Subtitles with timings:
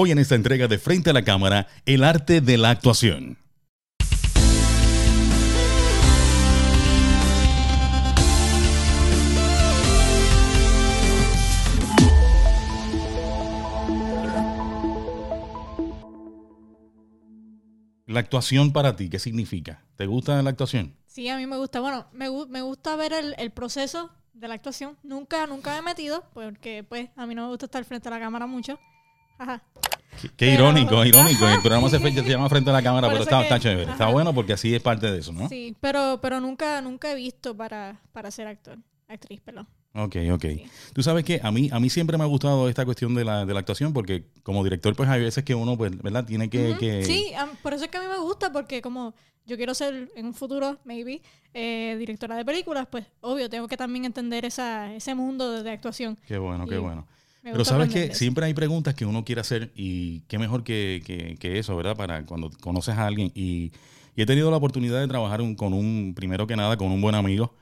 [0.00, 3.36] Hoy en esta entrega de Frente a la Cámara, el arte de la actuación.
[18.06, 19.84] La actuación para ti, ¿qué significa?
[19.96, 20.94] ¿Te gusta la actuación?
[21.06, 21.80] Sí, a mí me gusta.
[21.80, 24.96] Bueno, me, me gusta ver el, el, proceso de la actuación.
[25.02, 28.12] Nunca, nunca me he metido, porque pues a mí no me gusta estar frente a
[28.12, 28.78] la cámara mucho.
[29.38, 29.62] Ajá.
[30.36, 31.48] Qué, irónico, irónico.
[31.48, 33.90] El programa se, se, llama Frente a la Cámara, pero está, está, chévere.
[33.90, 35.48] Está bueno porque así es parte de eso, ¿no?
[35.48, 39.68] Sí, pero, pero nunca, nunca he visto para, para ser actor, actriz, perdón.
[39.94, 40.44] Ok, ok.
[40.92, 43.46] Tú sabes que a mí, a mí siempre me ha gustado esta cuestión de la,
[43.46, 46.24] de la actuación porque como director pues hay veces que uno, pues, ¿verdad?
[46.24, 47.04] Tiene que...
[47.04, 47.32] Sí,
[47.62, 49.14] por eso es que a mí me gusta porque como
[49.46, 51.22] yo quiero ser en un futuro, maybe,
[51.54, 56.18] eh, directora de películas, pues obvio, tengo que también entender esa, ese mundo de, actuación.
[56.26, 57.06] Qué bueno, qué bueno.
[57.52, 61.58] Pero sabes que siempre hay preguntas que uno quiere hacer y qué mejor que, que,
[61.58, 61.96] eso, ¿verdad?
[61.96, 63.30] Para cuando conoces a alguien.
[63.34, 63.72] Y,
[64.16, 67.54] he tenido la oportunidad de trabajar con un, primero que nada, con un buen amigo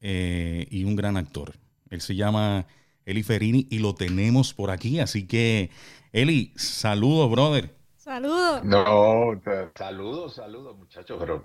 [0.00, 1.52] eh, y un gran actor.
[1.90, 2.66] Él se llama
[3.06, 4.98] Eli Ferini y lo tenemos por aquí.
[4.98, 5.70] Así que,
[6.12, 7.72] Eli, saludos, brother.
[7.96, 8.64] Saludos.
[8.64, 9.40] No,
[9.76, 11.44] saludos, saludos, muchachos, pero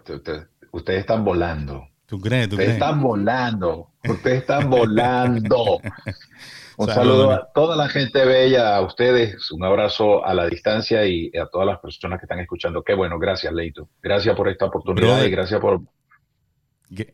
[0.71, 1.87] ustedes están volando.
[2.07, 2.49] ¿Tú crees?
[2.49, 3.91] ¿Tú ustedes están volando.
[4.07, 5.79] Ustedes están volando.
[6.77, 11.31] Un saludo a toda la gente bella, a ustedes, un abrazo a la distancia y
[11.35, 12.83] a todas las personas que están escuchando.
[12.83, 13.89] Qué bueno, gracias, Leito.
[14.01, 15.81] Gracias por esta oportunidad y gracias por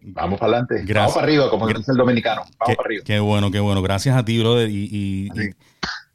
[0.02, 0.94] Vamos para adelante.
[0.94, 2.44] Vamos para arriba, como dice el dominicano.
[2.60, 3.04] Vamos para arriba.
[3.06, 3.82] Qué bueno, qué bueno.
[3.82, 4.70] Gracias a ti, brother.
[4.70, 5.32] Y,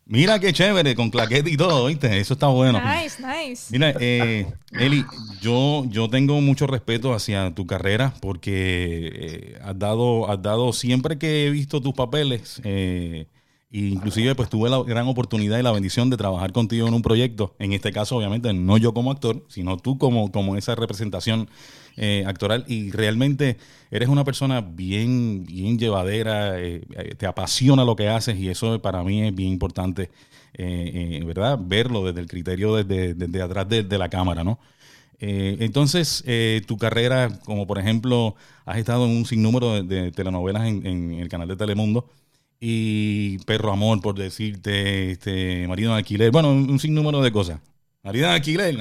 [0.06, 2.20] mira qué chévere, con claquete y todo, ¿viste?
[2.20, 2.80] Eso está bueno.
[2.80, 3.66] Nice, nice.
[3.70, 5.04] Mira, eh, Eli,
[5.40, 11.18] yo, yo tengo mucho respeto hacia tu carrera porque eh, has, dado, has dado, siempre
[11.18, 13.26] que he visto tus papeles, eh,
[13.70, 17.54] inclusive pues tuve la gran oportunidad y la bendición de trabajar contigo en un proyecto.
[17.58, 21.48] En este caso, obviamente, no yo como actor, sino tú como, como esa representación
[21.96, 23.56] eh, actoral y realmente
[23.90, 28.80] eres una persona bien, bien llevadera, eh, eh, te apasiona lo que haces y eso
[28.80, 30.10] para mí es bien importante,
[30.56, 31.58] ¿verdad?
[31.60, 34.58] Verlo desde el criterio desde, desde atrás de, la cámara, ¿no?
[35.20, 36.24] entonces,
[36.66, 41.48] tu carrera, como por ejemplo, has estado en un sinnúmero de, telenovelas en, el canal
[41.48, 42.08] de Telemundo
[42.60, 47.60] y Perro Amor, por decirte, este, Marido de Alquiler, bueno, un sinnúmero de cosas.
[48.02, 48.74] Marina Alquiler,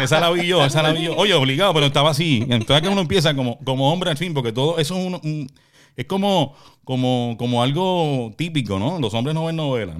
[0.00, 1.16] esa la vi yo, esa la vi yo.
[1.16, 2.46] Oye, obligado, pero estaba así.
[2.48, 5.50] Entonces que uno empieza como, como hombre al fin, porque todo eso es un,
[5.96, 8.98] es como, como, como algo típico, ¿no?
[9.00, 9.96] Los hombres no ven novelas.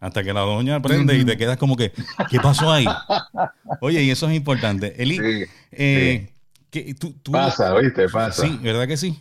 [0.00, 1.92] Hasta que la doña aprende y te quedas como que,
[2.30, 2.86] ¿qué pasó ahí?
[3.80, 5.00] Oye, y eso es importante.
[5.00, 6.32] Eli, eh,
[6.98, 8.08] tú, pasa, ¿viste?
[8.08, 8.42] Pasa.
[8.42, 9.16] Sí, ¿verdad que sí?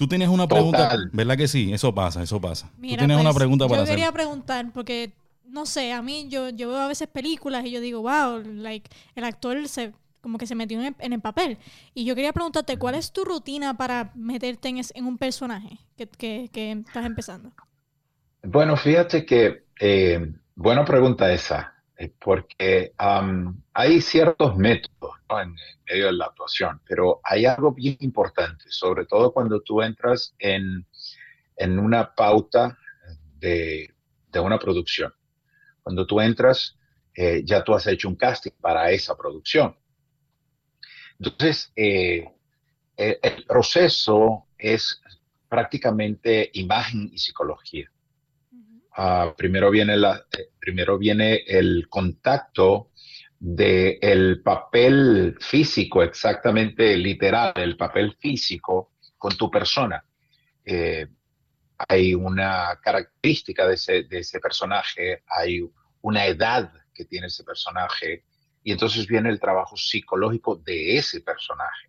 [0.00, 1.74] Tú tienes una pregunta, ¿verdad que sí?
[1.74, 2.70] Eso pasa, eso pasa.
[2.74, 3.92] tú tienes una pues, pregunta para hacer.
[3.92, 5.12] Yo quería preguntar, porque
[5.44, 8.88] no sé, a mí yo, yo veo a veces películas y yo digo, wow, like,
[9.14, 11.58] el actor se como que se metió en el, papel.
[11.92, 16.48] Y yo quería preguntarte, ¿cuál es tu rutina para meterte en, en un personaje que,
[16.50, 17.52] que, estás empezando?
[18.42, 22.94] Bueno, fíjate que, eh, buena pregunta esa, eh, porque
[23.72, 25.54] hay ciertos métodos en,
[25.88, 30.86] medio de la actuación, pero hay algo bien importante, sobre todo cuando tú entras en,
[31.56, 32.76] en una pauta
[33.38, 33.94] de,
[34.28, 35.12] de una producción.
[35.82, 36.76] Cuando tú entras,
[37.14, 39.76] eh, ya tú has hecho un casting para esa producción.
[41.18, 42.24] Entonces, eh,
[42.96, 45.00] eh, el proceso es
[45.48, 47.90] prácticamente imagen y psicología.
[48.96, 50.24] Ah, primero, viene la,
[50.58, 52.90] primero viene el contacto
[53.40, 60.04] del papel físico, exactamente literal, el papel físico con tu persona
[61.88, 65.60] hay una característica de ese, de ese personaje, hay
[66.02, 68.24] una edad que tiene ese personaje,
[68.62, 71.88] y entonces viene el trabajo psicológico de ese personaje.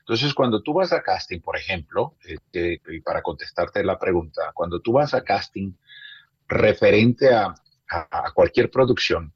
[0.00, 4.80] Entonces, cuando tú vas a casting, por ejemplo, este, y para contestarte la pregunta, cuando
[4.80, 5.72] tú vas a casting
[6.48, 7.54] referente a,
[7.90, 9.32] a, cualquier producción,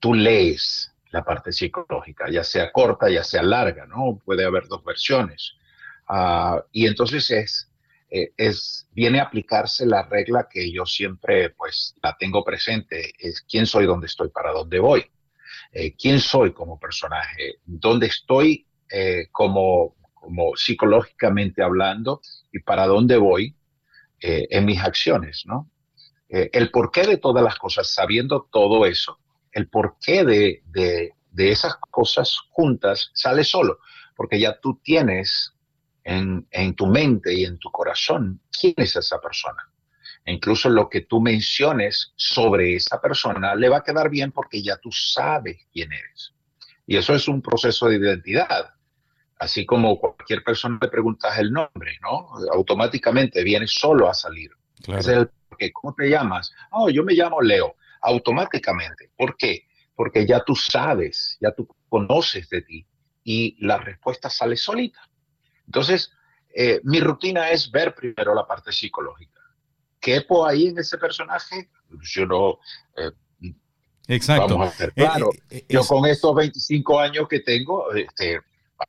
[0.00, 4.20] tú lees la parte psicológica, ya sea corta, ya sea larga, ¿no?
[4.24, 5.54] Puede haber dos versiones.
[6.08, 7.70] Ah, y entonces es
[8.12, 13.42] eh, es, viene a aplicarse la regla que yo siempre pues la tengo presente, es
[13.42, 15.06] quién soy, dónde estoy, para dónde voy.
[15.72, 22.20] Eh, quién soy como personaje, dónde estoy eh, como, como psicológicamente hablando
[22.52, 23.54] y para dónde voy
[24.22, 25.70] en mis acciones, ¿no?
[26.28, 29.18] el porqué de todas las cosas, sabiendo todo eso,
[29.52, 33.78] el porqué de, de, de esas cosas juntas sale solo,
[34.16, 35.54] porque ya tú tienes
[36.04, 39.68] en, tu mente y en tu corazón quién es esa persona.
[40.26, 44.76] incluso lo que tú menciones sobre esa persona le va a quedar bien porque ya
[44.76, 46.32] tú sabes quién eres.
[46.86, 48.74] Y eso es un proceso de identidad.
[49.38, 52.28] Así como cualquier persona le preguntas el nombre, ¿no?
[52.52, 54.50] Automáticamente viene solo a salir.
[54.86, 55.30] Es el,
[55.72, 56.52] ¿Cómo te llamas?
[56.70, 57.76] Oh, yo me llamo Leo.
[58.02, 59.10] Automáticamente.
[59.16, 59.66] ¿Por qué?
[59.94, 62.86] Porque ya tú sabes, ya tú conoces de ti
[63.24, 65.00] y la respuesta sale solita.
[65.66, 66.10] Entonces,
[66.54, 69.40] eh, mi rutina es ver primero la parte psicológica.
[70.00, 71.68] ¿Quepo ahí en ese personaje?
[72.02, 72.58] Yo no...
[72.96, 73.10] Eh,
[74.08, 74.58] Exacto.
[74.58, 75.30] Vamos a ser eh, claro.
[75.68, 78.40] yo con estos 25 años que tengo, este,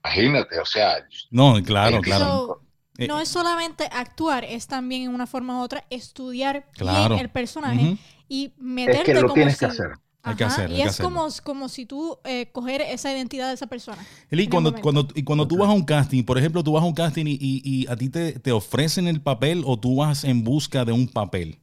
[0.04, 1.06] imagínate, o sea...
[1.30, 2.62] No, claro, claro.
[2.98, 7.98] No es solamente actuar, es también en una forma u otra estudiar bien el personaje
[8.28, 9.92] y meterte es que lo tienes que hacer.
[10.24, 10.76] Hay que hacerlo.
[10.76, 14.06] Y es como, como si tú eh, coger esa identidad de esa persona.
[14.30, 16.86] Eli, cuando, cuando, y cuando tú vas a un casting, por ejemplo, tú vas a
[16.86, 20.44] un casting y, y, a ti te, te, ofrecen el papel o tú vas en
[20.44, 21.60] busca de un papel.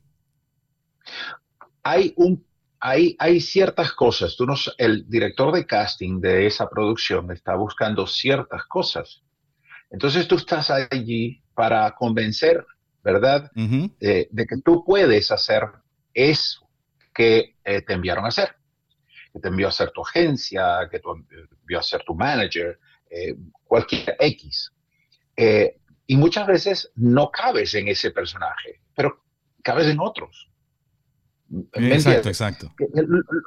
[1.85, 2.45] Hay, un,
[2.81, 4.37] hay, hay ciertas cosas.
[4.37, 9.23] Tú no, el director de casting de esa producción está buscando ciertas cosas.
[9.91, 12.65] Entonces tú estás allí para convencer,
[13.03, 13.51] ¿verdad?
[13.55, 15.65] de, de que tú puedes hacer
[16.13, 16.69] eso
[17.15, 18.55] que eh, te enviaron a hacer,
[19.33, 22.79] que te envió a hacer tu agencia, que te envió a hacer tu manager,
[23.11, 24.73] eh, cualquier X.
[25.37, 29.25] Eh, y muchas veces no cabes en ese personaje, pero
[29.63, 30.49] cabes en otros.
[31.73, 32.73] Exacto, exacto.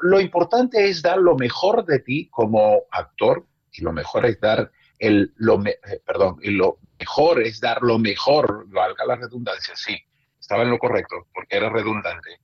[0.02, 4.72] Lo importante es dar lo mejor de ti como actor y lo mejor es dar
[5.02, 5.62] el, lo,
[6.06, 9.98] perdón, y lo mejor es dar lo mejor, valga la redundancia, sí,
[10.40, 12.40] estaba en lo correcto, porque era redundante,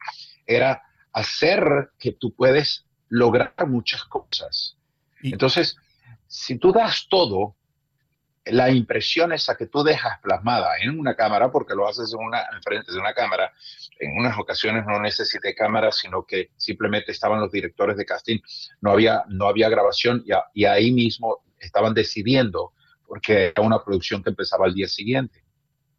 [0.45, 0.81] era
[1.13, 4.75] hacer que tú puedes lograr muchas cosas.
[5.21, 5.77] Entonces,
[6.25, 7.55] si tú das todo,
[8.45, 12.43] la impresión esa que tú dejas plasmada en una cámara, porque lo haces en, una,
[12.63, 13.53] frente de una cámara,
[13.99, 18.39] en unas ocasiones no necesité cámara, sino que simplemente estaban los directores de casting,
[18.81, 22.73] no había, no había grabación y ahí mismo estaban decidiendo,
[23.05, 25.43] porque era una producción que empezaba al día siguiente.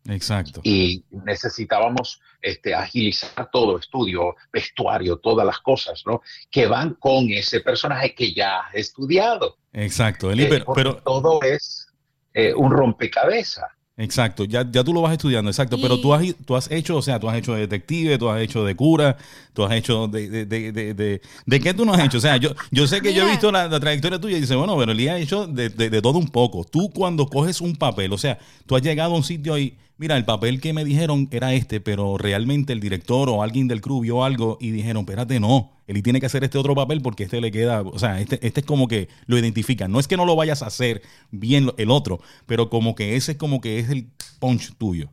[0.07, 0.61] Exacto.
[0.65, 6.23] Y necesitábamos este, agilizar todo, estudio, vestuario, todas las cosas, ¿no?
[6.51, 9.59] Que van con ese personaje que ya has estudiado.
[9.73, 11.89] Exacto, eh, pero, todo es
[12.33, 13.71] eh, un rompecabezas.
[14.01, 17.03] Exacto, ya, ya tú lo vas estudiando, exacto, pero tú has, tú has hecho, o
[17.03, 19.17] sea, tú has hecho de detective, tú has hecho de cura,
[19.53, 20.31] tú has hecho de...
[20.31, 22.19] ¿De, de, de, de, qué tú no has hecho?
[22.19, 24.79] O sea, yo, yo sé que yo he visto la, trayectoria tuya y dice, bueno,
[24.79, 26.63] pero Elías ha hecho de, de, todo un poco.
[26.63, 30.17] Tú cuando coges un papel, o sea, tú has llegado a un sitio y mira,
[30.17, 34.01] el papel que me dijeron era este, pero realmente el director o alguien del crew
[34.01, 37.41] vio algo y dijeron, espérate, no, él tiene que hacer este otro papel porque este
[37.41, 39.89] le queda, o sea, este, este es como que lo identifica.
[39.89, 43.33] No es que no lo vayas a hacer bien el otro, pero como que ese
[43.33, 44.09] es como que es el
[44.39, 45.11] punch tuyo.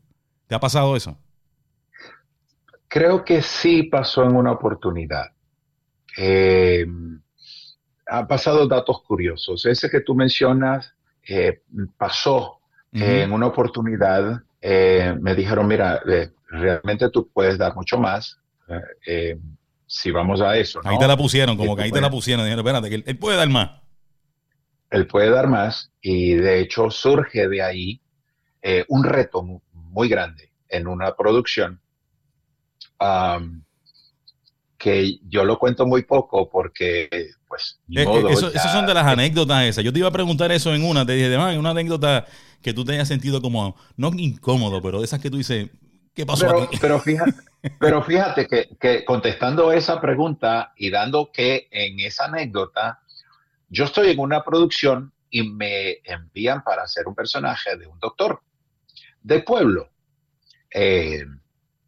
[0.48, 1.18] ¿Te ha pasado eso?
[2.88, 5.32] Creo que sí pasó en una oportunidad.
[6.18, 6.86] Eh,
[8.08, 9.66] ha pasado datos curiosos.
[9.66, 10.94] Ese que tú mencionas
[11.28, 11.62] eh,
[11.98, 12.60] pasó
[12.92, 18.40] en una oportunidad eh, me dijeron, mira, eh, realmente tú puedes dar mucho más
[19.06, 19.38] eh,
[19.86, 20.82] si vamos a eso.
[20.84, 22.46] Ahí te la pusieron, como que ahí te la pusieron.
[22.46, 23.82] Dijeron, espérate, que él, puede dar más.
[24.90, 28.02] Él puede dar más y de hecho surge de ahí
[28.88, 29.44] un reto
[29.74, 31.80] muy, grande en una producción
[34.78, 37.08] que yo lo cuento muy poco porque,
[37.48, 39.84] pues, eso, esas son de las anécdotas esas.
[39.84, 42.26] Yo te iba a preguntar eso en una, te dije, de una anécdota
[42.66, 45.70] que tú te hayas sentido como, no incómodo, pero de esas que tú dices,
[46.16, 46.78] ¿qué pasó pero, aquí?
[46.82, 47.34] Pero fíjate,
[47.80, 53.02] pero fíjate que, que, contestando esa pregunta y dando que en esa anécdota,
[53.70, 58.42] yo estoy en una producción y me envían para hacer un personaje de un doctor
[59.22, 59.92] de pueblo.
[60.72, 61.24] Eh,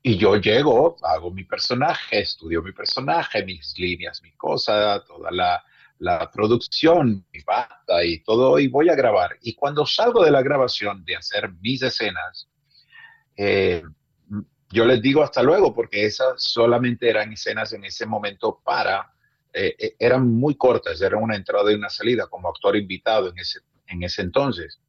[0.03, 5.63] y yo llego, hago mi personaje, estudio mi personaje, mis líneas, mis cosas, toda la,
[5.99, 9.37] la producción, mi bata y todo, y voy a grabar.
[9.41, 12.47] Y cuando salgo de la grabación de hacer mis escenas,
[13.35, 13.83] eh,
[14.69, 19.13] yo les digo hasta luego, porque esas solamente eran escenas en ese momento para,
[19.53, 23.39] eh, eh, eran muy cortas, eran una entrada y una salida como actor invitado en
[23.39, 24.79] ese, en ese entonces.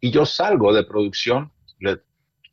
[0.00, 2.00] Y yo salgo de producción, le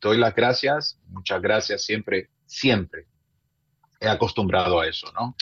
[0.00, 3.06] doy las gracias, muchas gracias siempre, siempre.
[4.00, 5.36] He acostumbrado a eso, ¿no?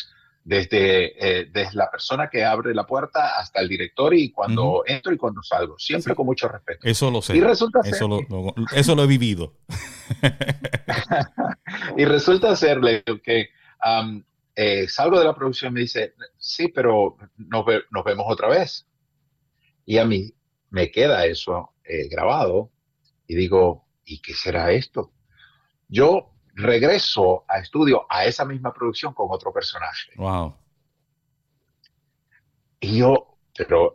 [0.45, 5.13] Desde, eh, desde la persona que abre la puerta hasta el director y cuando entro
[5.13, 6.87] y cuando salgo, siempre con mucho respeto.
[6.87, 7.37] Eso lo sé.
[7.37, 9.55] Y resulta eso, lo, eso lo he vivido.
[11.97, 12.81] y resulta ser
[13.23, 13.51] que
[14.57, 18.87] eh, salgo de la producción y me dice, sí, pero nos, nos, vemos otra vez.
[19.85, 20.35] Y a mí
[20.71, 22.71] me queda eso eh, grabado
[23.27, 25.13] y digo, ¿y qué será esto?
[25.89, 30.13] Yo regreso a estudio a esa misma producción con otro personaje.
[30.17, 30.55] Wow.
[32.81, 33.95] Y yo, pero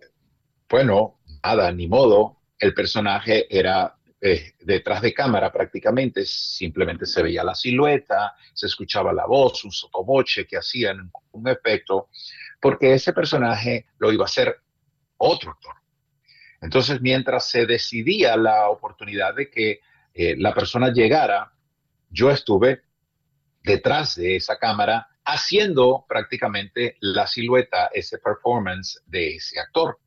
[0.69, 2.41] bueno, nada, ni modo.
[2.57, 9.11] El personaje era eh, detrás de cámara prácticamente, simplemente se veía la silueta, se escuchaba
[9.11, 12.09] la voz, un sotoboche que hacían un efecto,
[12.61, 14.61] porque ese personaje lo iba a hacer
[15.17, 15.75] otro actor.
[16.61, 19.81] Entonces, mientras se decidía la oportunidad de que
[20.13, 21.51] eh, la persona llegara,
[22.09, 22.81] yo estuve
[23.63, 29.99] detrás de esa cámara haciendo prácticamente la silueta, ese performance de ese actor.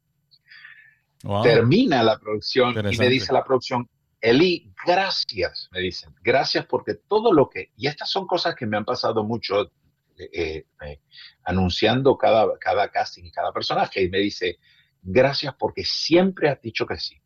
[1.43, 3.89] Termina la producción y me dice la producción,
[4.21, 8.77] Eli, gracias, me dicen, gracias porque todo lo que, y estas son cosas que me
[8.77, 9.73] han pasado mucho
[10.17, 11.01] eh, eh, eh,
[11.45, 14.59] anunciando cada, cada casting y cada personaje, y me dice,
[15.03, 17.21] gracias porque siempre has dicho que sí.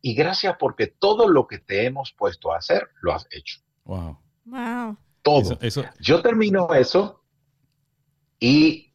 [0.00, 3.60] Y gracias porque todo lo que te hemos puesto a hacer, lo has hecho.
[3.84, 4.18] Wow.
[4.44, 4.98] Wow.
[5.22, 5.58] Todo.
[6.00, 7.22] Yo termino eso
[8.38, 8.92] y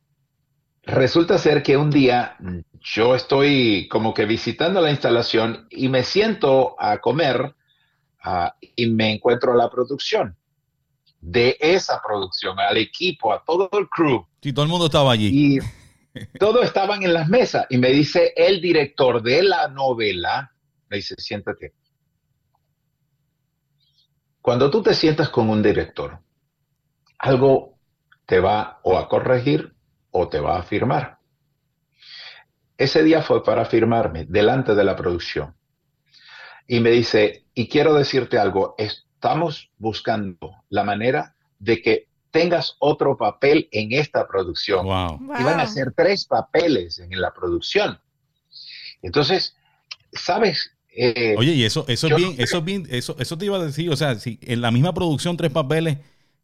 [0.84, 2.38] resulta ser que un día
[2.80, 7.56] yo estoy como que visitando la instalación y me siento a comer
[8.24, 10.36] ah, y me encuentro a la producción
[11.22, 14.26] de esa producción, al equipo, a todo el crew.
[14.42, 15.58] Sí, todo el mundo estaba allí.
[15.58, 15.60] Y
[16.40, 20.54] todos estaban en las mesas y me dice el director de la novela,
[20.90, 21.74] me dice, siéntate.
[24.50, 26.22] Cuando tú te sientas con un director,
[27.20, 27.78] algo
[28.26, 29.76] te va o a corregir
[30.10, 31.20] o te va a firmar.
[32.76, 35.56] Ese día fue para firmarme delante de la producción.
[36.68, 43.18] Y me dice, y quiero decirte algo, estamos buscando la manera de que tengas otro
[43.18, 44.84] papel en esta producción.
[44.84, 45.20] Wow.
[45.40, 48.02] Y van a ser tres papeles en la producción.
[49.04, 49.56] Entonces,
[50.12, 50.76] ¿sabes?
[50.96, 53.64] Eh, Oye, y eso, eso es bien, eso es bien, eso, eso te iba a
[53.64, 56.00] decir, o sea, si en la misma producción tres papeles,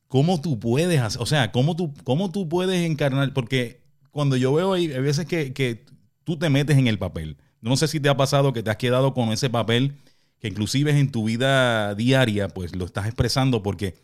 [0.08, 3.34] ¿cómo tú puedes hacer, o sea, cómo tú, cómo tú puedes encarnar?
[3.34, 5.84] Porque cuando yo veo ahí, hay veces que, que
[6.24, 7.38] tú te metes en el papel.
[7.62, 9.96] No sé si te ha pasado que te has quedado con ese papel
[10.40, 13.96] que inclusive en tu vida diaria, pues lo estás expresando porque,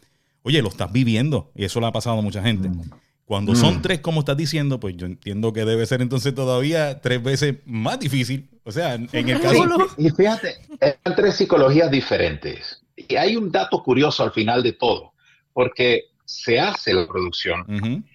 [0.41, 2.69] oye, lo estás viviendo y eso le ha pasado a mucha gente.
[2.69, 2.81] Mm.
[3.25, 3.81] Cuando son mm.
[3.81, 7.99] tres, como estás diciendo, pues yo entiendo que debe ser entonces todavía tres veces más
[7.99, 8.49] difícil.
[8.63, 9.65] O sea, en el caso...
[9.97, 10.57] y fíjate,
[11.03, 12.83] son tres psicologías diferentes.
[12.95, 15.13] Y hay un dato curioso al final de todo,
[15.53, 18.05] porque se hace la producción,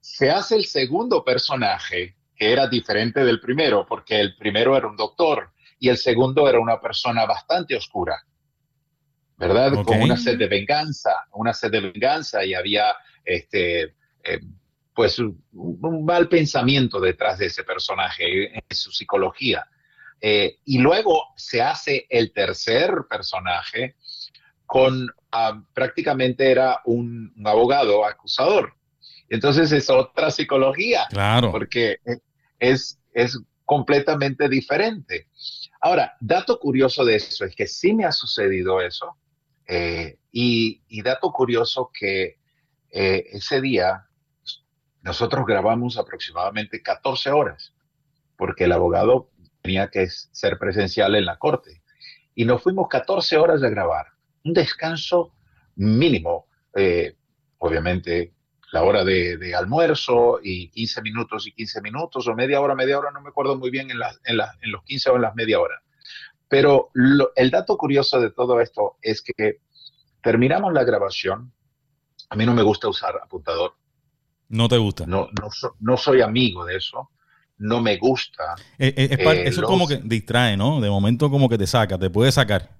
[0.00, 4.96] se hace el segundo personaje que era diferente del primero, porque el primero era un
[4.96, 8.22] doctor y el segundo era una persona bastante oscura,
[9.36, 9.72] ¿verdad?
[9.84, 12.94] Con una sed de venganza, una sed de venganza y había,
[13.24, 14.40] este, eh,
[14.94, 19.66] pues, un, mal pensamiento detrás de ese personaje, en su psicología.
[20.20, 23.96] Eh, y luego se hace el tercer personaje
[24.64, 28.74] con, ah, prácticamente era un, un abogado acusador.
[29.28, 31.06] Entonces es otra psicología.
[31.10, 31.50] Claro.
[31.50, 31.98] Porque
[32.58, 35.28] es, es completamente diferente.
[35.80, 39.16] Ahora, dato curioso de eso es que sí me ha sucedido eso.
[39.68, 42.38] Eh, y, dato curioso que
[42.90, 44.06] eh, ese día
[45.02, 47.74] nosotros grabamos aproximadamente 14 horas,
[48.36, 49.30] porque el abogado
[49.66, 51.82] tenía que ser presencial en la corte.
[52.36, 54.06] Y nos fuimos 14 horas de grabar,
[54.44, 55.34] un descanso
[55.74, 56.46] mínimo.
[56.74, 57.16] Eh,
[57.58, 58.32] obviamente
[58.72, 63.10] la hora de, almuerzo y 15 minutos y 15 minutos o media hora, media hora,
[63.10, 65.82] no me acuerdo muy bien en, en, en los 15 o en las media hora.
[66.48, 66.90] Pero
[67.34, 69.60] el dato curioso de todo esto es que
[70.22, 71.52] terminamos la grabación.
[72.30, 73.74] A mí no me gusta usar apuntador.
[74.48, 75.06] ¿No te gusta?
[75.06, 75.48] No, no,
[75.80, 77.10] no soy amigo de eso.
[77.58, 78.54] No me gusta.
[78.78, 80.80] Eh, eh, eh, eso es como que distrae, ¿no?
[80.80, 82.70] De momento como que te saca, te puede sacar.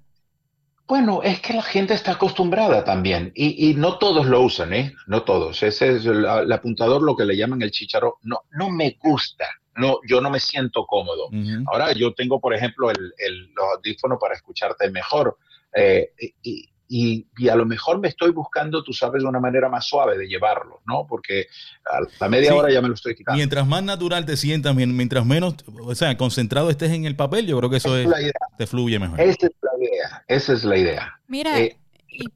[0.87, 4.95] Bueno, es que la gente está acostumbrada también y, no todos lo usan, ¿eh?
[5.09, 5.63] No todos.
[5.63, 8.19] Ese es el, apuntador, lo que le llaman el chicharo.
[8.23, 9.47] No, no me gusta.
[9.75, 11.29] No, yo no me siento cómodo.
[11.67, 15.37] Ahora yo tengo, por ejemplo, el, el, los audífonos para escucharte mejor.
[15.77, 20.17] Eh, y, y, a lo mejor me estoy buscando, tú sabes, una manera más suave
[20.17, 21.07] de llevarlo, ¿no?
[21.07, 21.47] Porque
[21.85, 23.37] a la media hora ya me lo estoy quitando.
[23.37, 27.59] Mientras más natural te sientas, mientras menos, o sea, concentrado estés en el papel, yo
[27.59, 28.09] creo que eso es,
[28.57, 29.21] te fluye mejor.
[29.21, 31.21] Esa es la idea, esa es la idea.
[31.27, 31.77] Mira, eh,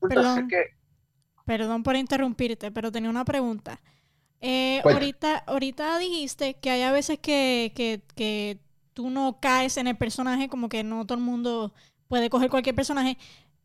[0.09, 0.49] perdón,
[1.45, 3.81] perdón por interrumpirte, pero tenía una pregunta.
[4.41, 8.59] Eh, ahorita, ahorita dijiste que hay a veces que, que, que
[8.95, 11.75] tú no caes en el personaje, como que no todo el mundo
[12.09, 13.17] puede coger cualquier personaje.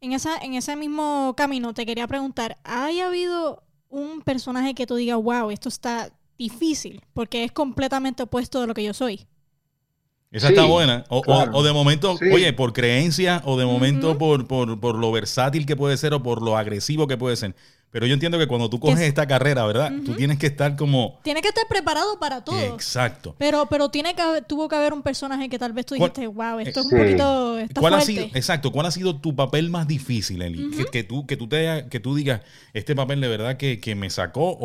[0.06, 4.98] En, esa, en ese mismo camino te quería preguntar, ¿hay habido un personaje que tú
[4.98, 9.26] digas, wow, esto está difícil, porque es completamente opuesto de lo que yo soy?
[10.30, 11.06] Esa está buena.
[11.10, 15.76] O, de momento, oye, por creencia, o de momento por, por, por, lo versátil que
[15.76, 17.56] puede ser, o por lo agresivo que puede ser.
[17.92, 19.90] Pero yo entiendo que cuando tú coges esta carrera, ¿verdad?
[20.06, 21.20] Tú tienes que estar como...
[21.24, 22.60] Tiene que estar preparado para todo.
[22.60, 23.36] Exacto.
[23.38, 26.12] Pero, pero tiene que haber- tuvo que haber un personaje que tal vez tú ¿Cuál-
[26.12, 26.94] dijiste, wow, esto es Sí.
[26.96, 28.14] un poquito, está ¿Cuál ha fuerte.
[28.24, 30.72] sido, exacto, cuál ha sido tu papel más difícil, Eli?
[30.72, 32.42] que, que tú, que, tú te, que tú digas,
[32.74, 34.58] este papel de verdad que, que me sacó, o,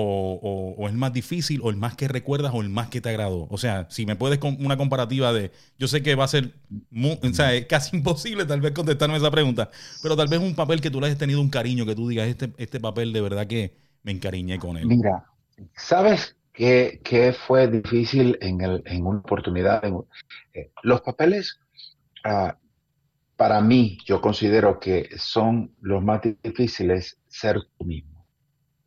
[0.42, 3.10] o, o el más difícil, o el más que recuerdas, o el más que te
[3.10, 3.46] agradó.
[3.50, 6.52] O sea, si me puedes con una comparativa de, yo sé que va a ser,
[6.90, 9.70] mu- o sea, es casi imposible tal vez contestarme esa pregunta,
[10.02, 12.26] pero tal vez un papel que tú le hayas tenido un cariño, que tú digas,
[12.26, 14.86] este, este papel de verdad que me encariñé con él.
[14.86, 15.24] Mira,
[15.76, 19.84] ¿sabes qué, qué fue difícil en, el, en una oportunidad?
[19.84, 20.02] En-
[20.54, 21.58] eh, los papeles,
[22.24, 22.56] ah,
[23.36, 28.26] para mí, yo considero que son los más difíciles ser tú mismo.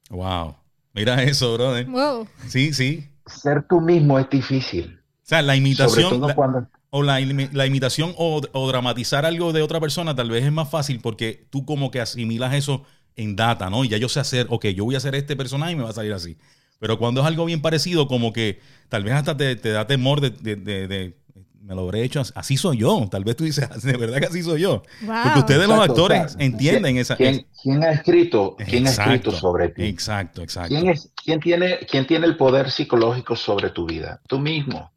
[0.10, 0.56] Wow.
[0.94, 1.88] Mira eso, brother.
[1.88, 2.28] Wow.
[2.48, 3.10] Sí, sí.
[3.26, 6.68] Ser tú mismo es difícil, O sea, la sobre imitación, todo la- cuando...
[6.96, 10.52] O la, imi- la imitación o, o dramatizar algo de otra persona tal vez es
[10.52, 12.84] más fácil porque tú como que asimilas eso
[13.16, 13.84] en data, ¿no?
[13.84, 15.90] Y ya yo sé hacer, ok, yo voy a hacer este personaje y me va
[15.90, 16.38] a salir así.
[16.80, 20.20] Pero cuando es algo bien parecido, como que tal vez hasta te, te da temor
[20.22, 21.18] de, de- de- de-
[21.62, 23.08] me lo habré hecho, as- así soy yo.
[23.10, 24.84] Tal vez tú dices, de verdad que así soy yo.
[25.02, 25.16] Wow.
[25.24, 27.16] Porque ustedes los actores o sea, entienden esa...
[27.16, 29.84] ¿Quién, quién ha escrito, quién ha escrito sobre ti?
[29.84, 30.76] Exacto, exacto.
[30.76, 34.20] ¿Quién, es, quién, tiene, ¿Quién tiene el poder psicológico sobre tu vida?
[34.28, 34.92] Tú mismo.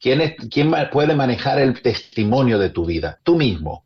[0.00, 3.18] ¿Quién, es, quién puede manejar el testimonio de tu vida?
[3.24, 3.83] Tú mismo.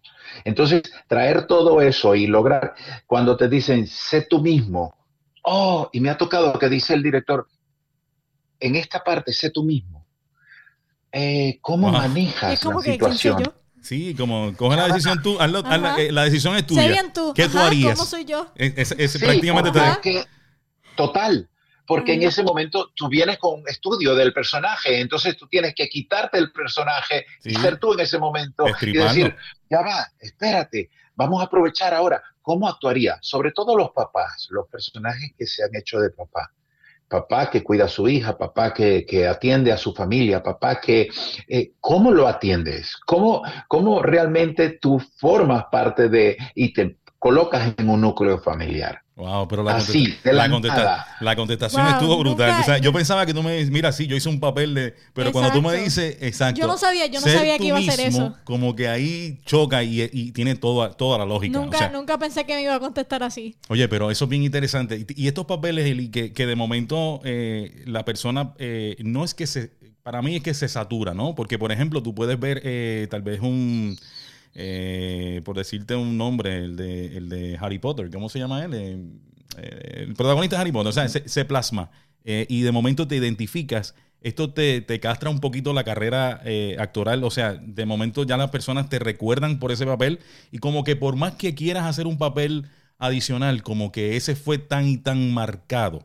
[0.48, 2.74] Entonces, traer todo eso y lograr,
[3.06, 4.94] cuando te dicen, sé tú mismo,
[5.42, 7.46] oh, y me ha tocado que dice el director,
[8.58, 10.06] en esta parte, sé tú mismo.
[11.12, 11.98] Eh, ¿Cómo Wow.
[11.98, 13.42] manejas es como la que, ¿quién soy situación?
[13.44, 13.54] yo?
[13.82, 15.62] Sí, como coge la decisión tú, hazlo-
[15.98, 16.82] eh, la decisión es tuya.
[16.82, 17.32] Sé bien tú.
[17.34, 17.92] ¿Qué tú harías?
[17.98, 18.46] ¿Cómo soy yo?
[18.56, 20.24] Es, es- es Sí, prácticamente te- porque-
[20.96, 21.48] total,
[21.88, 25.88] porque en ese momento tú vienes con un estudio del personaje, entonces tú tienes que
[25.88, 29.34] quitarte el personaje y ser tú en ese momento y decir,
[29.70, 32.22] ya va, espérate, vamos a aprovechar ahora.
[32.42, 33.18] ¿Cómo actuaría?
[33.22, 36.52] Sobre todo los papás, los personajes que se han hecho de papá.
[37.08, 41.08] Papá que cuida a su hija, papá que, que atiende a su familia, papá que...
[41.48, 42.98] eh, ¿Cómo lo atiendes?
[43.06, 49.00] ¿Cómo, ¿Cómo realmente tú formas parte de y te colocas en un núcleo familiar?
[49.18, 52.48] Wow, pero la, Así, contesta- de la contesta- la contestación Wow, estuvo brutal.
[52.50, 54.74] nunca- O sea, yo pensaba que tú me dices, mira, sí, yo hice un papel
[54.74, 54.94] de.
[55.12, 56.60] Pero cuando tú me dices, exacto.
[56.60, 58.36] Yo no sabía- yo no sabía que iba a hacer eso.
[58.44, 61.58] Como que ahí choca y, y tiene toda, toda la lógica.
[61.58, 63.56] Nunca, o sea, nunca pensé que me iba a contestar así.
[63.68, 65.04] Oye, pero eso es bien interesante.
[65.16, 69.34] Y, y estos papeles, Eli, que, que de momento eh, la persona eh, no es
[69.34, 69.76] que se.
[70.04, 71.34] Para mí es que se satura, ¿no?
[71.34, 73.98] Porque, por ejemplo, tú puedes ver eh, tal vez un.
[74.54, 78.10] Eh, por decirte un nombre, el de, el de Harry Potter.
[78.10, 78.74] ¿Cómo se llama él?
[78.74, 78.98] Eh,
[79.58, 80.88] eh, el protagonista de Harry Potter.
[80.88, 81.90] O sea, se, plasma.
[82.24, 83.94] y de momento te identificas.
[84.20, 86.42] Esto te, te castra un poquito la carrera
[86.78, 87.24] actoral.
[87.24, 90.20] O sea, de momento ya las personas te recuerdan por ese papel.
[90.50, 92.66] Y como que por más que quieras hacer un papel
[92.98, 96.04] adicional, como que ese fue tan y tan marcado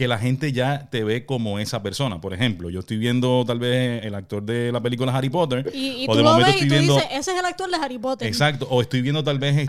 [0.00, 2.22] que la gente ya te ve como esa persona.
[2.22, 5.70] Por ejemplo, yo estoy viendo tal vez el actor de la película Harry Potter.
[5.74, 6.94] Y, y o tú de lo momento ves y estoy tú viendo.
[6.94, 8.26] dices, ese es el actor de Harry Potter.
[8.26, 9.66] Exacto, o estoy viendo tal vez este.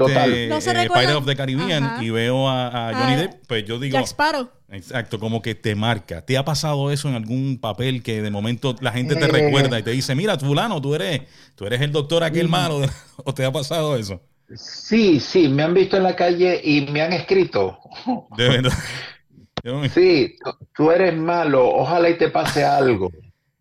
[0.48, 2.02] No eh, Pirates of the Caribbean Ajá.
[2.04, 4.50] y veo a, a Johnny Ah, Depp, pues yo digo, Jack Sparrow.
[4.70, 6.26] exacto, como que te marca.
[6.26, 9.28] ¿Te ha pasado eso en algún papel que de momento la gente te Eh.
[9.28, 11.24] recuerda y te dice, mira, fulano, tú eres,
[11.56, 12.52] tú eres el doctor aquel Mm.
[12.52, 12.82] malo?
[13.26, 14.22] ¿O te ha pasado eso?
[14.56, 17.78] Sí, sí, me han visto en la calle y me han escrito.
[18.38, 18.72] De verdad.
[19.93, 20.36] Sí,
[20.76, 23.12] tú- eres malo, ojalá y te pase algo.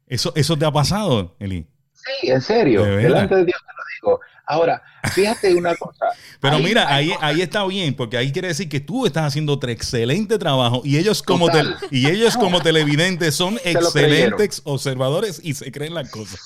[0.06, 1.66] Eso, eso te ha pasado, Eli.
[1.92, 3.72] Sí, en serio, delante de Dios te
[4.06, 4.20] lo digo.
[4.46, 4.82] Ahora,
[5.12, 6.06] fíjate una cosa.
[6.40, 9.24] Pero Ahí- mira, ahí, cosas- ahí está bien, porque ahí quiere decir que tú estás
[9.26, 15.40] haciendo otro excelente trabajo y ellos como tel- y ellos como televidentes son excelentes observadores
[15.44, 16.40] y se creen las cosas.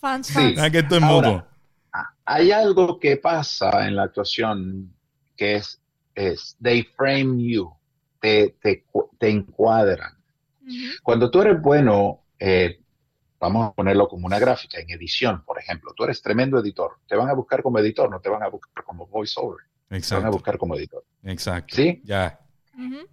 [0.00, 0.32] Fans, Sí.
[0.34, 0.58] fans.
[0.58, 1.48] Ah, que esto es Ahora.
[2.24, 4.94] Hay algo que pasa en la actuación
[5.36, 5.80] que es,
[6.14, 7.70] es they frame you,
[8.22, 10.16] te, te, cu- te encuadran.
[11.02, 12.80] Cuando tú eres bueno, eh,
[13.40, 17.16] vamos a ponerlo como una gráfica, en edición, por ejemplo, tú eres tremendo editor, te
[17.16, 19.98] van a buscar como editor, no te van a buscar como voiceover, te van a
[19.98, 20.30] Exacto.
[20.30, 21.04] buscar como editor.
[21.24, 21.74] Exacto.
[21.74, 22.00] ¿Sí?
[22.04, 22.38] Ya.
[22.78, 23.08] Ujú.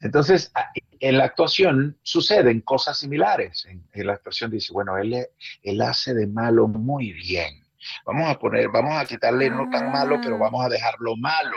[0.00, 3.64] Entonces, a- en la actuación suceden cosas similares.
[3.66, 5.24] En, en la actuación dice, bueno, él,
[5.62, 7.62] él hace de malo muy bien.
[8.04, 10.20] Vamos a poner, vamos a quitarle no tan malo, Ah.
[10.20, 11.56] pero vamos a dejarlo malo.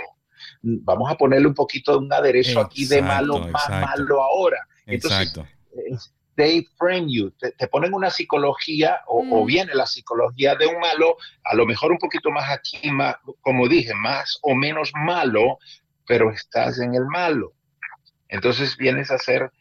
[0.63, 3.87] Vamos a ponerle un poquito de un aderezo aquí de malo, más exacto.
[3.87, 4.57] malo ahora.
[4.85, 5.47] Entonces, Exacto.
[6.35, 9.47] they frame you, te, te ponen una psicología o, o Mm.
[9.47, 13.67] viene la psicología de un malo, a lo mejor un poquito más aquí, más, como
[13.67, 15.57] dije, más o menos malo,
[16.07, 17.53] pero estás en el malo.
[18.29, 19.51] Entonces vienes a ser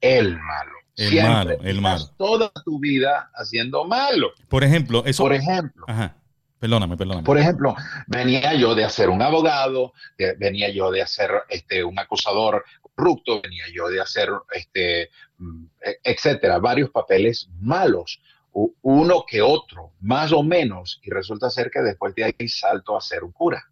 [0.00, 0.72] el malo.
[0.96, 1.32] El Siempre.
[1.32, 2.04] malo, el Estás malo.
[2.18, 4.32] Toda tu vida haciendo malo.
[4.48, 5.22] Por ejemplo, eso.
[5.22, 6.16] Por ejemplo, Ajá.
[6.62, 7.24] Perdóname, perdóname.
[7.24, 7.74] Por ejemplo,
[8.06, 13.42] venía yo de hacer un abogado, de- venía yo de hacer este, un acusador corrupto,
[13.42, 18.20] venía yo de hacer, este, mm, e- etcétera, varios papeles malos,
[18.82, 23.00] uno que otro, más o menos, y resulta ser que después de ahí salto a
[23.00, 23.64] ser un cura.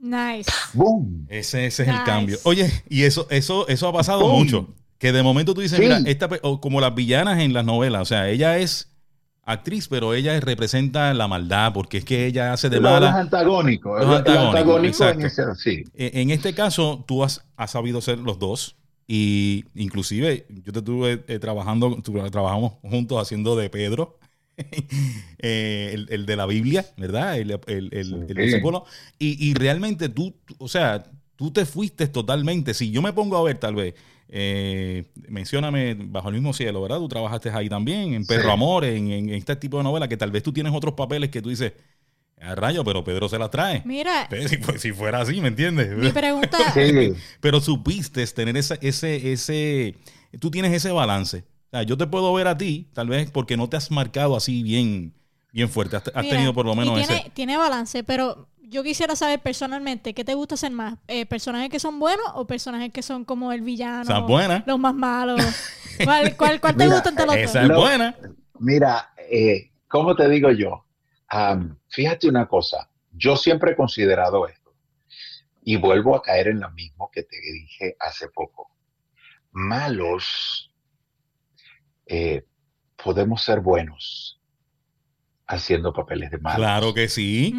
[0.00, 0.50] Nice.
[0.72, 1.26] ¡Boom!
[1.30, 2.04] Ese, ese es el Nice.
[2.04, 2.38] cambio.
[2.42, 4.38] Oye, y eso, eso, eso ha pasado ¡Boom!
[4.44, 4.74] mucho.
[4.98, 5.84] Que de momento tú dices, Sí.
[5.84, 6.28] mira, esta,
[6.60, 8.91] como las villanas en las novelas, o sea, ella es
[9.44, 13.18] actriz, pero ella representa la maldad, porque es que ella hace de mala.
[13.18, 15.84] antagónicos, antagónico en ese- sí.
[15.94, 18.76] E- En este caso, tú has, has sabido ser los dos.
[19.08, 22.00] Y inclusive yo te estuve eh, trabajando,
[22.30, 24.18] trabajamos juntos haciendo de Pedro,
[25.38, 27.36] eh, el, el de la Biblia, ¿verdad?
[27.38, 28.84] El, el, el- discípulo.
[29.18, 31.04] Y, y realmente tú- o sea,
[31.36, 32.74] tú te fuiste totalmente.
[32.74, 33.94] Si yo me pongo a ver, tal vez,
[34.34, 36.96] eh, mencióname Bajo el mismo cielo, ¿verdad?
[36.98, 38.50] Tú trabajaste ahí también, en Perro Sí.
[38.50, 41.42] Amor, en, en este tipo de novela, que tal vez tú tienes otros papeles que
[41.42, 41.74] tú dices,
[42.40, 43.82] a rayo, pero Pedro se las trae.
[43.84, 45.96] Mira, Si, fu- si fuera así, ¿me entiendes?
[45.96, 47.12] mi pregunta, Sí.
[47.40, 49.94] Pero supiste tener esa, ese, ese,
[50.40, 51.44] tú tienes ese balance.
[51.66, 54.34] O sea, yo te puedo ver a ti, tal vez porque no te has marcado
[54.34, 55.12] así bien,
[55.52, 55.96] bien fuerte.
[55.96, 57.30] Has, has mira, tenido por lo menos tiene, ese.
[57.30, 60.98] tiene balance, pero yo quisiera saber personalmente, ¿qué te gusta hacer más?
[61.08, 64.02] Eh, ¿Personajes que son buenos o personajes que son como el villano?
[64.02, 64.64] Esa es buena.
[64.66, 65.40] Los más malos.
[66.04, 67.62] ¿Cuál, cuál, cuál te Mira, gusta entre los Esa dos?
[67.62, 67.80] es No.
[67.80, 68.16] buena.
[68.58, 70.86] Mira, eh, ¿cómo te digo yo?
[71.88, 74.74] Fíjate una cosa, yo siempre he considerado esto
[75.62, 78.70] y vuelvo a caer en lo mismo que te dije hace poco.
[79.52, 80.70] Malos,
[82.06, 82.44] eh,
[83.02, 84.41] podemos ser buenos
[85.52, 86.58] haciendo papeles de malos.
[86.58, 87.54] Claro que sí.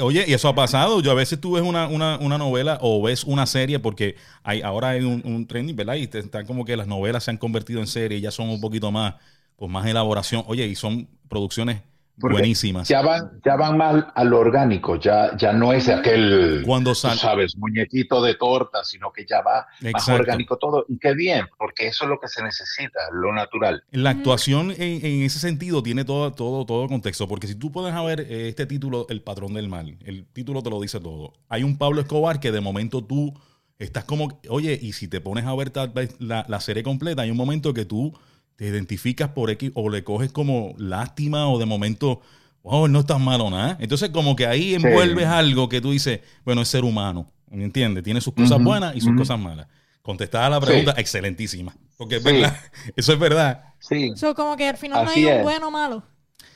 [0.00, 1.00] Oye, y eso ha pasado.
[1.00, 4.62] Yo a veces tú ves una, una, una novela o ves una serie porque hay,
[4.62, 5.94] ahora hay un, un trending, ¿verdad?
[5.94, 8.60] Y te- están como que las novelas se han convertido en series, ya son un
[8.60, 9.14] poquito más,
[9.56, 10.42] con más elaboración.
[10.46, 11.82] Oye, y son producciones
[12.20, 12.86] Porque buenísimas.
[12.88, 17.18] Ya van, ya van mal a lo orgánico, ya, ya no es aquel, Cuando sale.
[17.18, 20.20] sabes, muñequito de torta, sino que ya va más Exacto.
[20.20, 20.84] orgánico todo.
[20.88, 23.82] Y qué bien, porque eso es lo que se necesita, lo natural.
[23.90, 27.92] La actuación en, en ese sentido tiene todo, todo, todo contexto, porque si tú puedes
[28.04, 31.32] ver eh, este título, El patrón del mal, el título te lo dice todo.
[31.48, 33.34] Hay un Pablo Escobar que de momento tú
[33.78, 37.22] estás como, oye, y si te pones a ver tal vez la, la serie completa,
[37.22, 38.16] hay un momento que tú
[38.56, 42.20] te identificas por X o le coges como lástima o de momento,
[42.62, 43.76] oh, no es tan malo nada.
[43.80, 48.04] Entonces como que ahí envuelves algo que tú dices, bueno, es ser humano, ¿me entiendes?
[48.04, 49.66] Tiene sus cosas buenas y sus cosas malas.
[50.02, 50.66] Contestada la Sí.
[50.66, 51.74] pregunta, excelentísima.
[51.96, 52.32] Porque es Sí.
[52.32, 52.56] verdad,
[52.96, 53.64] eso es verdad.
[53.78, 56.02] Sí, So, como que al final Así no hay un bueno o malo.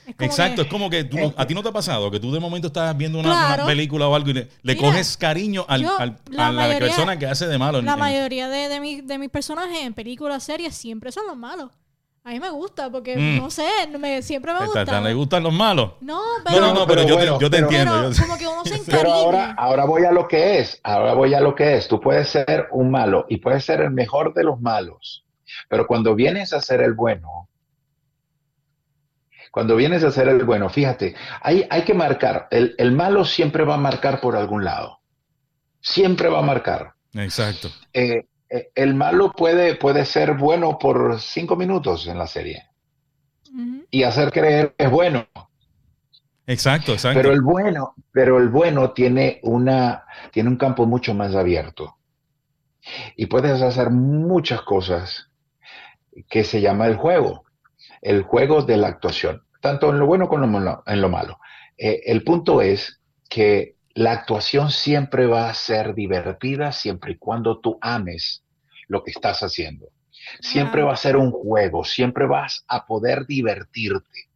[0.06, 2.32] Es Exacto, que- es como que tú, a ti no te ha pasado que tú
[2.32, 3.62] de momento estás viendo una, Claro.
[3.64, 6.52] una película o algo y le, le Mira, coges cariño al, yo, al- la a
[6.52, 7.82] la mayoría- persona que hace de malo.
[7.82, 11.36] La en- mayoría de, de, mis- de mis personajes en películas, series, siempre son los
[11.36, 11.70] malos.
[12.24, 13.38] A mí me gusta porque, Mm.
[13.38, 13.66] no sé,
[13.98, 14.84] me, siempre me ¿Te- gusta.
[14.84, 15.92] te- ¿Le gustan los malos?
[16.02, 17.92] No, pero, no, no, pero, pero yo, bueno, te, yo te pero- entiendo.
[17.94, 19.14] pero yo- como que uno se pero encariña.
[19.16, 21.88] ahora, ahora voy a lo que es, ahora voy a lo que es.
[21.88, 25.24] Tú puedes ser un malo y puedes ser el mejor de los malos,
[25.68, 27.48] pero cuando vienes a ser el bueno,
[29.50, 33.64] cuando vienes a ser el bueno, fíjate, hay, hay que marcar, el, el malo siempre
[33.64, 35.00] va a marcar por algún lado,
[35.80, 36.92] siempre va a marcar.
[37.14, 37.70] Exacto.
[37.94, 42.68] Eh, el malo puede, puede ser bueno por cinco minutos en la serie
[43.90, 45.26] y hacer creer que es bueno.
[46.46, 47.20] Exacto, exacto.
[47.20, 51.96] Pero el bueno, pero el bueno tiene una, tiene un campo mucho más abierto.
[53.16, 55.30] Y puedes hacer muchas cosas
[56.28, 57.44] que se llama el juego,
[58.00, 61.38] el juego de la actuación, tanto en lo bueno como en lo, en lo malo.
[61.76, 67.58] Eh, el punto es que la actuación siempre va a ser divertida siempre y cuando
[67.58, 68.44] tú ames
[68.86, 69.86] lo que estás haciendo.
[70.40, 70.88] Siempre Wow.
[70.88, 74.28] va a ser un juego, siempre vas a poder divertirte,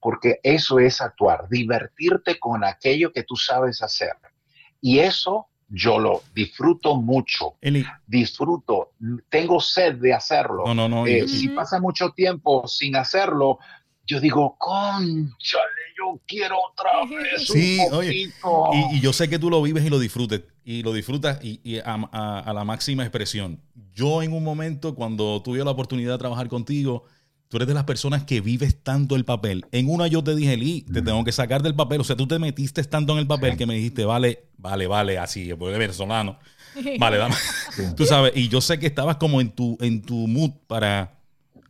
[0.00, 4.12] porque eso es actuar, divertirte con aquello que tú sabes hacer.
[4.80, 8.92] Y eso yo lo disfruto mucho, Eli, disfruto,
[9.28, 10.62] tengo sed de hacerlo.
[10.66, 11.06] no, no, no.
[11.06, 13.58] Eh, y- Si pasa mucho tiempo sin hacerlo,
[14.08, 15.62] yo digo, conchale,
[15.96, 17.46] yo quiero otra vez.
[17.46, 18.70] Sí, un oye, poquito".
[18.92, 20.42] Y, y yo sé que tú lo vives y lo disfrutes.
[20.64, 23.60] Y lo disfrutas y, y a, a- a la máxima expresión.
[23.94, 27.04] Yo en un momento, cuando tuve la oportunidad de trabajar contigo,
[27.48, 29.64] tú eres de las personas que vives tanto el papel.
[29.72, 31.04] En una yo te dije, Lee, te Mm.
[31.04, 32.00] tengo que sacar del papel.
[32.00, 35.18] O sea, tú te metiste tanto en el papel que me dijiste, vale, vale, vale,
[35.18, 36.38] así, pues de venezolano.
[36.98, 37.34] Vale, dame.
[37.96, 41.17] Tú sabes, y yo sé que estabas como en tu, en tu mood para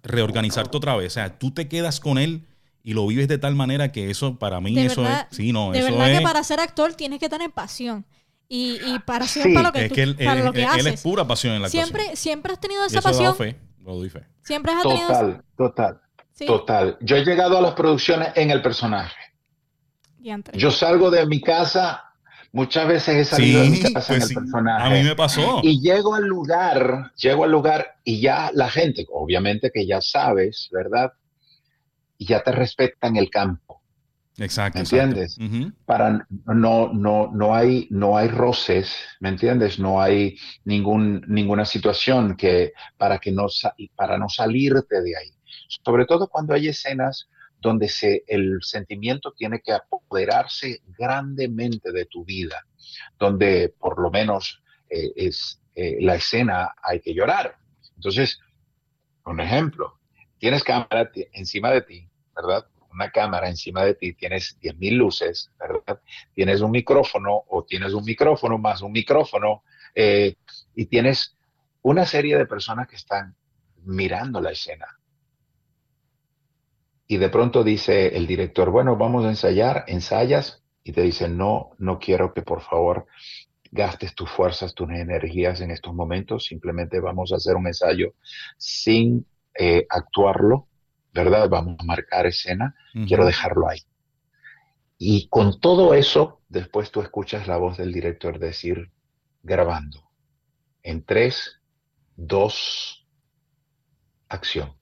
[0.02, 1.08] reorganizarte otra vez.
[1.12, 2.46] O sea, tú te quedas con él
[2.82, 5.36] y lo vives de tal manera que eso, para mí, De eso verdad- es.
[5.36, 6.18] Sí, no, de eso verdad es.
[6.18, 8.04] que para ser actor tienes que tener pasión.
[8.50, 10.62] Y, y pasión Sí, para lo que, es tú- que él, para él- lo que
[10.62, 11.94] él- él es pura pasión en la actuación.
[11.94, 13.36] siempre, siempre has tenido Y esa eso lo pasión.
[13.36, 14.22] doy fe, lo doy fe.
[14.42, 16.00] Siempre has tenido Total, total,
[16.32, 16.46] sí.
[16.46, 16.96] total.
[17.02, 19.16] Yo he llegado a las producciones en el personaje.
[20.54, 22.04] Yo salgo de mi casa,
[22.52, 24.86] muchas veces he salido de mi casa en pues el personaje.
[24.86, 25.60] A mí me pasó.
[25.62, 30.68] Y llego al lugar, llego al lugar y ya la gente, obviamente que ya sabes,
[30.72, 31.12] ¿verdad?
[32.16, 33.82] Y ya te respetan el campo.
[34.38, 34.78] Exacto.
[34.78, 35.36] ¿Me entiendes?
[35.84, 39.78] Para no, no, no hay, no hay roces, ¿me entiendes?
[39.78, 43.46] No hay ningún, ninguna situación que para que no
[43.96, 45.30] para no salirte de ahí.
[45.84, 47.28] Sobre todo cuando hay escenas
[47.60, 52.64] donde se, el sentimiento tiene que apoderarse grandemente de tu vida,
[53.18, 57.56] donde por lo menos eh, es eh, la escena hay que llorar.
[57.96, 58.40] Entonces,
[59.24, 59.98] un ejemplo,
[60.38, 62.66] tienes cámara encima de ti, ¿verdad?
[62.90, 66.00] Una cámara encima de ti, tienes 10.000 luces, ¿verdad?
[66.34, 69.62] Tienes un micrófono o tienes un micrófono más un micrófono
[69.94, 70.36] eh,
[70.74, 71.36] y tienes
[71.82, 73.36] una serie de personas que están
[73.84, 74.97] mirando la escena
[77.10, 81.70] y de pronto dice el director, bueno, vamos a ensayar, ensayas, y te dice, no,
[81.78, 83.06] no quiero que por favor
[83.70, 88.14] gastes tus fuerzas, tus energías en estos momentos, simplemente vamos a hacer un ensayo
[88.58, 89.26] sin
[89.58, 90.68] eh, actuarlo,
[91.14, 91.48] ¿verdad?
[91.48, 92.74] Vamos a marcar escena,
[93.06, 93.80] quiero dejarlo ahí.
[94.98, 98.90] Y con todo eso, después tú escuchas la voz del director decir,
[99.42, 100.10] grabando,
[100.82, 101.58] en tres,
[102.16, 103.06] dos,
[104.28, 104.77] acción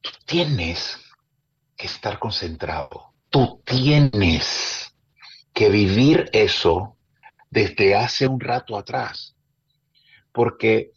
[0.00, 0.98] tú tienes
[1.76, 3.12] que estar concentrado.
[3.28, 4.94] Tú tienes
[5.52, 6.96] que vivir eso
[7.50, 9.36] desde hace un rato atrás.
[10.32, 10.92] Porque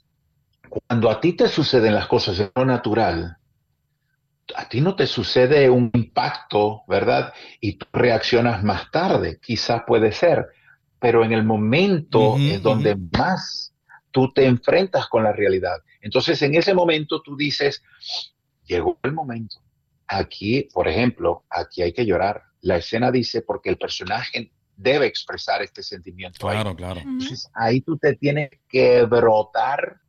[0.69, 3.37] cuando a ti te suceden las cosas de lo natural,
[4.55, 7.33] a ti no te sucede un impacto, ¿verdad?
[7.59, 10.47] Y tú reaccionas más tarde, quizás puede ser,
[10.99, 13.73] pero en el momento es donde más
[14.11, 15.77] tú te enfrentas con la realidad.
[16.01, 17.83] Entonces, en ese momento tú dices,
[18.65, 19.57] llegó el momento.
[20.07, 22.43] Aquí, por ejemplo, aquí hay que llorar.
[22.61, 26.39] La escena dice porque el personaje debe expresar este sentimiento.
[26.39, 26.99] Claro, claro.
[27.01, 30.01] Entonces, ahí tú te tienes que brotar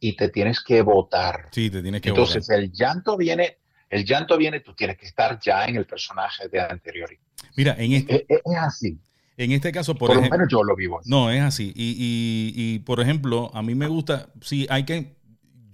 [0.00, 1.48] y te tienes que votar.
[1.52, 3.58] Sí, te tienes que Entonces, el llanto viene,
[3.88, 7.10] el llanto viene, tú tienes que estar ya en el personaje de anterior.
[7.56, 8.26] Mira, en este...
[8.28, 8.98] es, así.
[9.36, 11.10] En este caso, por, por ejemplo, lo menos yo lo vivo así.
[11.10, 11.72] No, es así.
[11.74, 15.16] Y, y, y, por ejemplo, a mí me gusta, sí, hay que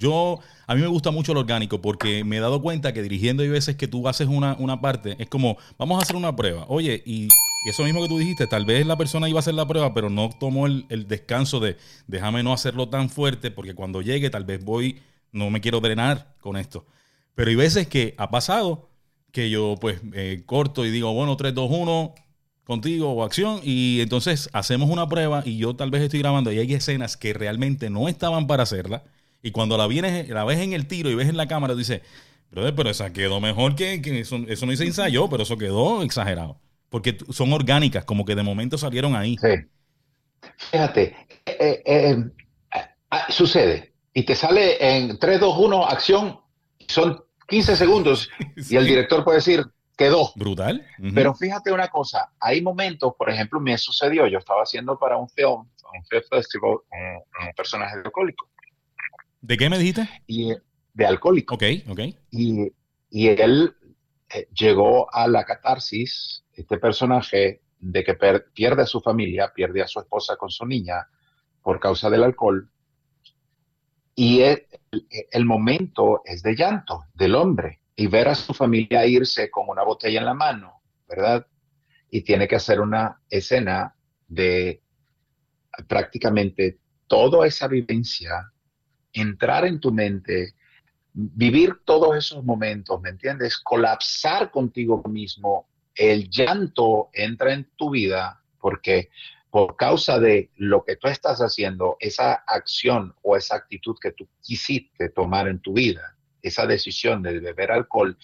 [0.01, 3.43] yo, a mí me gusta mucho el orgánico porque me he dado cuenta que dirigiendo
[3.43, 6.65] hay veces que tú haces una, una parte, es como, vamos a hacer una prueba.
[6.69, 7.29] Oye, y,
[7.67, 10.09] eso mismo que tú dijiste, tal vez la persona iba a hacer la prueba, pero
[10.09, 14.65] no tomó el, descanso de déjame no hacerlo tan fuerte porque cuando llegue tal vez
[14.65, 16.87] voy, no me quiero drenar con esto.
[17.35, 18.89] Pero hay veces que ha pasado
[19.31, 22.15] que yo pues eh, corto y digo, bueno, 3, 2, 1,
[22.65, 26.59] contigo o acción y entonces hacemos una prueba y yo tal vez estoy grabando y
[26.59, 29.03] hay escenas que realmente no estaban para hacerla
[29.43, 32.03] y cuando la, vienes, la ves en el tiro y ves en la cámara, dices,
[32.51, 36.59] brother, pero esa quedó mejor que, eso, eso, no se ensayó, pero eso quedó exagerado.
[36.89, 39.37] Porque son orgánicas, como que de momento salieron ahí.
[39.41, 39.49] Sí.
[40.71, 42.17] Fíjate, eh, eh,
[42.75, 42.87] eh,
[43.29, 43.93] sucede.
[44.13, 46.41] Y te sale en 3, 2, 1, acción,
[46.89, 48.29] son 15 segundos
[48.69, 49.65] y el director puede decir,
[49.97, 50.33] quedó.
[50.35, 50.85] Brutal.
[51.15, 55.29] Pero fíjate una cosa, hay momentos, por ejemplo, me sucedió, yo estaba haciendo para un
[55.29, 55.61] film,
[55.93, 58.49] un film festival, un, personaje alcohólico.
[59.41, 60.09] ¿De qué me dijiste?
[60.27, 60.53] Y,
[60.93, 61.55] de alcohólico.
[61.55, 62.01] Ok, ok.
[62.31, 62.73] Y,
[63.11, 63.75] y él
[64.33, 68.15] eh, llegó a la catarsis, este personaje, de que
[68.53, 71.09] pierde a su familia, pierde a su esposa con su niña
[71.63, 72.71] por causa del alcohol.
[74.15, 74.67] Y el,
[75.31, 79.83] el momento es de llanto del hombre y ver a su familia irse con una
[79.83, 81.47] botella en la mano, ¿verdad?
[82.11, 83.95] Y tiene que hacer una escena
[84.29, 84.83] de
[85.89, 88.50] prácticamente toda esa vivencia
[89.13, 90.55] entrar en tu mente,
[91.13, 93.59] vivir todos esos momentos, ¿me entiendes?
[93.59, 95.69] Colapsar contigo mismo.
[95.95, 99.11] El llanto entra en tu vida porque
[99.51, 104.29] por causa de lo que tú estás haciendo, esa acción o esa actitud que tú
[104.41, 108.17] quisiste tomar en tu vida, esa decisión de beber alcohol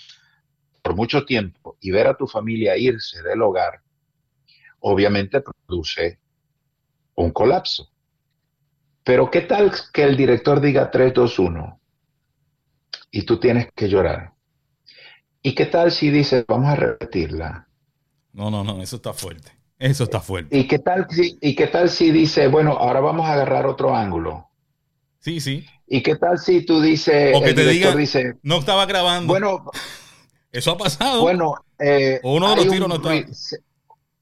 [0.82, 3.82] por mucho tiempo y ver a tu familia irse del hogar,
[4.78, 6.20] obviamente produce
[7.16, 7.90] un colapso.
[9.06, 11.80] Pero ¿qué tal que el director diga 3, 2, 1
[13.12, 14.32] y tú tienes que llorar?
[15.42, 17.68] ¿Y qué tal si dice, vamos a repetirla?
[18.32, 19.52] No, no, no, eso está fuerte.
[19.78, 20.58] Eso está fuerte.
[20.58, 23.94] ¿Y qué tal si, y qué tal si dice, bueno, ahora vamos a agarrar otro
[23.94, 24.50] ángulo?
[25.20, 25.64] Sí, sí.
[25.86, 29.32] ¿Y qué tal si tú dices, o que te diga, dice, no estaba grabando?
[29.32, 29.70] Bueno,
[30.50, 31.22] eso ha pasado.
[31.22, 33.10] Bueno, eh, o uno de los tiros no está.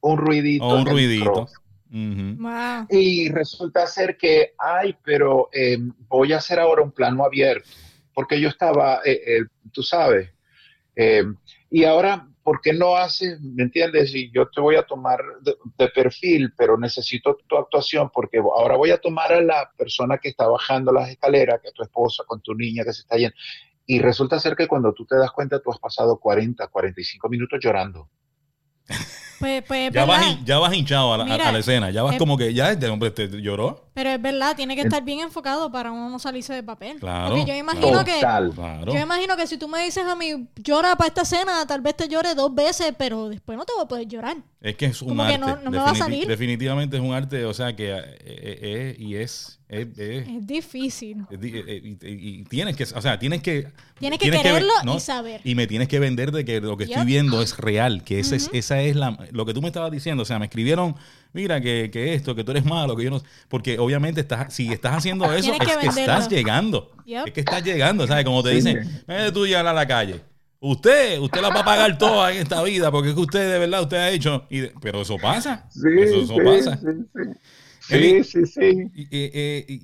[0.01, 0.63] Un ruidito.
[0.63, 1.47] O un ruidito.
[2.89, 7.69] Y resulta ser que, ay, pero em, voy a hacer ahora un plano abierto,
[8.13, 10.29] porque yo estaba, eh, eh, tú sabes,
[10.95, 11.35] em,
[11.69, 14.13] y ahora ¿por qué no haces, me entiendes?
[14.13, 18.77] Y yo te voy a tomar de, de, perfil, pero necesito tu actuación porque ahora
[18.77, 22.23] voy a tomar a la persona que está bajando las escaleras, que es tu esposa,
[22.27, 23.35] con tu niña que se está yendo.
[23.87, 27.59] Y resulta ser que cuando tú te das cuenta, tú has pasado 40, 45 minutos
[27.59, 28.09] llorando.
[29.39, 32.17] Pues, pues, ya, vas, ya vas hinchado a la, Mira, a la escena, ya vas
[32.17, 33.83] como que ya este hombre te lloró.
[33.93, 36.99] Pero es verdad, tiene que estar bien enfocado para uno no salirse de papel.
[36.99, 38.51] Claro, Porque yo imagino que Total.
[38.53, 38.93] Claro.
[38.93, 41.95] yo imagino que si tú me dices a mí llora para esta escena, tal vez
[41.95, 44.37] te llore dos veces, pero después no te voy a poder llorar.
[44.61, 45.45] Es que es un Como que arte.
[45.45, 46.27] no- no me va a salir.
[46.27, 50.45] Definitivamente es un arte, o sea que eh, eh, eh, y es, es- es- Es
[50.47, 51.25] difícil.
[51.31, 53.67] es di- eh, y, y- y tienes que, o sea, tienes que
[53.99, 55.41] Tienes que ve- quererlo y saber.
[55.43, 58.35] Y me tienes que vender de que lo que estoy viendo es real, que ese
[58.35, 60.95] es, esa es la lo que tú me estabas diciendo, o sea, me escribieron,
[61.33, 64.71] mira que, que esto, que tú eres malo, que yo no, porque obviamente estás si
[64.71, 66.13] estás haciendo eso Tienes que es que venderlo.
[66.13, 66.91] estás llegando.
[67.05, 67.27] Yep.
[67.27, 68.25] Es que estás llegando, ¿sabes?
[68.25, 68.55] Como te Sí.
[68.57, 70.21] dicen, "Eh, tú llegar a la calle.
[70.59, 73.59] Usted, usted la va a pagar toda en esta vida porque es que usted de
[73.59, 74.45] verdad usted ha hecho.
[74.49, 75.67] Y de- pero eso pasa.
[75.69, 76.77] Sí, eso eso sí, pasa.
[76.77, 76.87] sí,
[77.87, 77.93] sí.
[77.95, 78.61] Eli- Sí, sí,
[79.11, 79.79] eh, eh,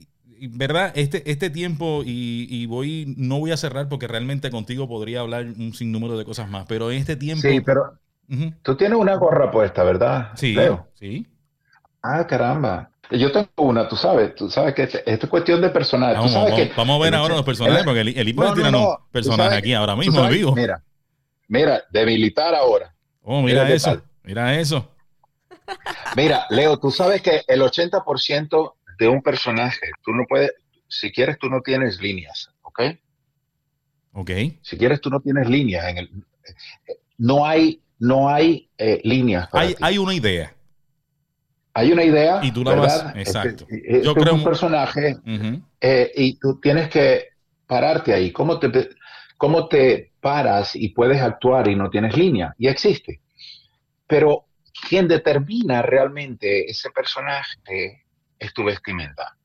[0.53, 5.19] verdad, este, este tiempo, y, y voy, no voy a cerrar porque realmente contigo podría
[5.19, 7.47] hablar un sinnúmero de cosas más, pero en este tiempo.
[7.47, 7.93] Sí, pero
[8.63, 10.31] tú tienes una gorra puesta, ¿verdad?
[10.35, 10.87] sí, Leo?
[10.95, 11.27] sí.
[12.01, 12.89] Ah, caramba.
[13.11, 16.15] Yo tengo una, tú sabes, tú sabes que este- esto es cuestión de personajes.
[16.17, 18.53] Vamos, sabes vamos- que vamos a ver ahora los personajes, el- porque el, el puede
[18.53, 20.55] tirar un personaje aquí ahora mismo en sabes- vivo.
[20.55, 20.81] Mira,
[21.49, 22.95] mira, de militar ahora.
[23.21, 24.01] oh, mira, eso.
[24.23, 24.89] Mira eso.
[26.15, 30.51] Mira, Leo, tú sabes que el 80% de un personaje, tú no puedes,
[30.87, 32.81] si quieres, tú no tienes líneas, ¿ok?
[34.13, 34.31] Ok.
[34.61, 36.09] Si quieres, tú no tienes líneas en el,
[37.17, 39.47] no hay, no hay eh, líneas.
[39.49, 39.79] para Hay, ti.
[39.83, 40.53] hay una idea.
[41.73, 43.05] Hay una idea, Y tú la ¿verdad?
[43.05, 43.63] vas- exacto.
[43.69, 45.15] Este, este Yo es creo- un personaje
[45.79, 47.29] eh, y tú tienes que
[47.65, 48.31] pararte ahí.
[48.31, 48.89] ¿Cómo te,
[49.37, 52.53] ¿Cómo te paras y puedes actuar y no tienes línea?
[52.57, 53.21] Y existe.
[54.05, 54.45] Pero
[54.87, 58.05] quien determina realmente ese personaje
[58.39, 59.37] es tu vestimenta.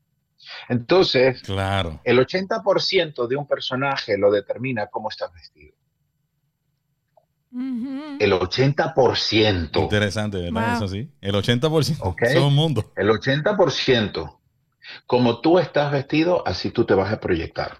[0.69, 2.01] Entonces, Claro.
[2.05, 5.75] el 80% de un personaje lo determina cómo estás vestido.
[7.53, 9.81] El 80%.
[9.81, 10.69] Interesante, ¿verdad?
[10.69, 10.77] Wow.
[10.77, 11.11] Eso sí.
[11.21, 11.99] El 80%.
[12.01, 12.23] Ok.
[12.23, 12.93] Eso es un mundo.
[12.97, 14.41] El 80%.
[15.07, 17.79] Como tú estás vestido, así tú te vas a proyectar.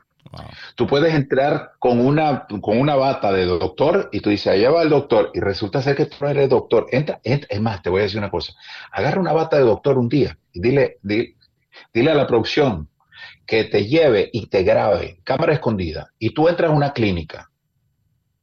[0.75, 4.83] Tú puedes entrar con una, con una bata de doctor y tú dices, allá va
[4.83, 6.87] el doctor y resulta ser que tú eres doctor.
[6.91, 7.49] Entra, entra.
[7.51, 8.53] Es más, te voy a decir una cosa.
[8.93, 11.35] Agarra una bata de doctor un día y dile, di-
[11.95, 12.89] dile a la producción
[13.47, 17.51] que te lleve y te grabe, cámara escondida, y tú entras a una clínica,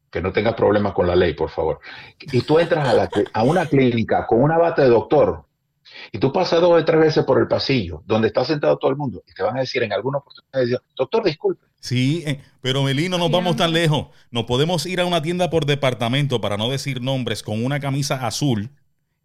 [0.10, 1.80] que no tengas problemas con la ley, por favor,
[2.19, 5.46] y tú entras a una clínica con una bata de doctor
[6.12, 8.98] y tú pasas dos o tres veces por el pasillo donde está sentado todo el
[8.98, 11.65] mundo y te van a decir en alguna oportunidad, doctor, disculpe.
[11.80, 14.08] Sí, eh, pero Melí, no vamos tan lejos.
[14.32, 18.26] Nos podemos ir a una tienda por departamento, para no decir nombres, con una camisa
[18.26, 18.69] azul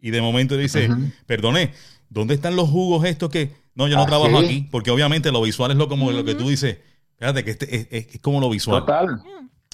[0.01, 1.09] y de momento dice, Ujú.
[1.25, 1.71] perdone,
[2.09, 3.51] ¿dónde están los jugos estos que...
[3.75, 4.45] No, yo no Ah, trabajo ¿sí?
[4.45, 6.79] aquí, porque obviamente lo visual es lo como lo que tú dices.
[7.17, 8.81] Fíjate que este es, es- es como lo visual.
[8.81, 9.21] Total.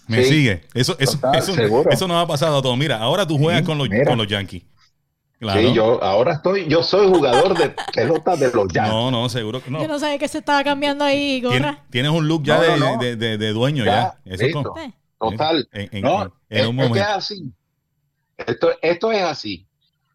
[0.08, 0.30] Me Sí.
[0.30, 0.62] sigue.
[0.76, 2.78] Eso, eso, Total, eso, eso nos ha pasado a todos.
[2.78, 4.06] Mira, ahora tú juegas Sí, con los, mira.
[4.06, 4.62] con los Yankees.
[5.40, 5.60] Claro.
[5.60, 8.94] Sí, yo ahora estoy, yo soy jugador de pelota de los Yankees.
[8.94, 9.82] No, no, seguro que no.
[9.82, 11.84] Yo no sabía que se estaba cambiando ahí, gorra.
[11.90, 12.98] tienes un look ya No, de, no, no.
[13.02, 14.18] de- de- de dueño ya.
[14.24, 14.74] Ya, Eso.
[15.20, 15.68] Total.
[15.74, 17.04] En, en- no, en- un es que es momento.
[17.10, 17.52] así.
[18.38, 19.68] Esto, esto es así.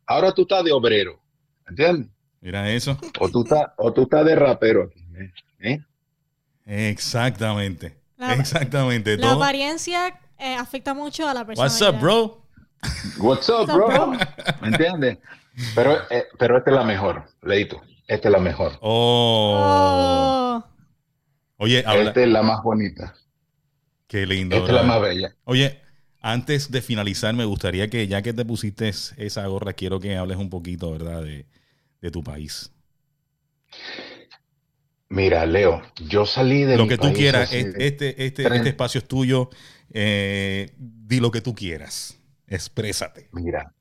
[0.06, 1.20] Ahora tú estás de obrero,
[1.68, 2.08] ¿entiendes?
[2.40, 2.96] Mira eso.
[3.18, 5.04] O tú estás, o tú estás de rapero aquí.
[5.60, 5.80] ¿eh?
[6.66, 7.96] Exactamente.
[8.16, 9.16] La- Exactamente.
[9.16, 9.36] La Todo.
[9.42, 11.68] apariencia eh, afecta mucho a la persona.
[11.68, 12.42] What's up, bro?
[13.18, 14.12] What's up, bro?
[14.60, 15.18] ¿Me entiendes?
[15.74, 17.82] Pero, eh, pero esta es la mejor, Leito.
[18.06, 18.78] Esta es la mejor.
[18.80, 20.62] Oh.
[20.62, 20.64] Oh.
[21.58, 22.08] Oye, habla.
[22.08, 23.14] Esta es la más bonita.
[24.06, 24.56] Qué lindo.
[24.56, 25.36] Esta es la más bella.
[25.44, 25.80] Oye,
[26.20, 30.38] antes de finalizar, me gustaría que, ya que te pusiste esa gorra, quiero que hables
[30.38, 31.22] un poquito, ¿verdad?
[31.22, 31.46] De,
[32.00, 32.72] de tu país.
[35.08, 37.52] Mira, Leo, yo salí de lo mi que tú país quieras.
[37.52, 39.50] Este, este, este, este espacio es tuyo.
[39.92, 42.19] Eh, di lo que tú quieras.
[42.50, 43.28] Exprésate.
[43.32, 43.72] Mira,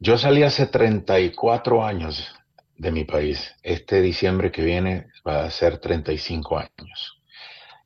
[0.00, 2.34] yo salí hace 34 años
[2.76, 3.54] de mi país.
[3.62, 7.22] Este diciembre que viene va a ser 35 años.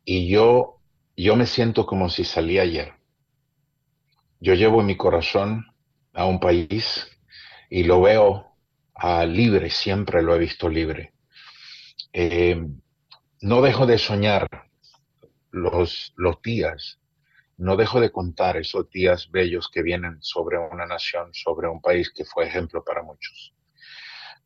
[0.04, 0.80] Y yo,
[1.16, 2.94] yo me siento como si salí ayer.
[4.38, 5.66] Yo llevo en mi corazón
[6.14, 7.08] a un país
[7.68, 8.46] y lo veo
[9.26, 11.12] libre, siempre lo he visto libre.
[12.12, 12.64] Eh,
[13.40, 14.46] no dejo de soñar
[15.50, 16.99] los, los días
[17.60, 22.10] no dejo de contar esos días bellos que vienen sobre una nación, sobre un país
[22.10, 23.54] que fue ejemplo para muchos.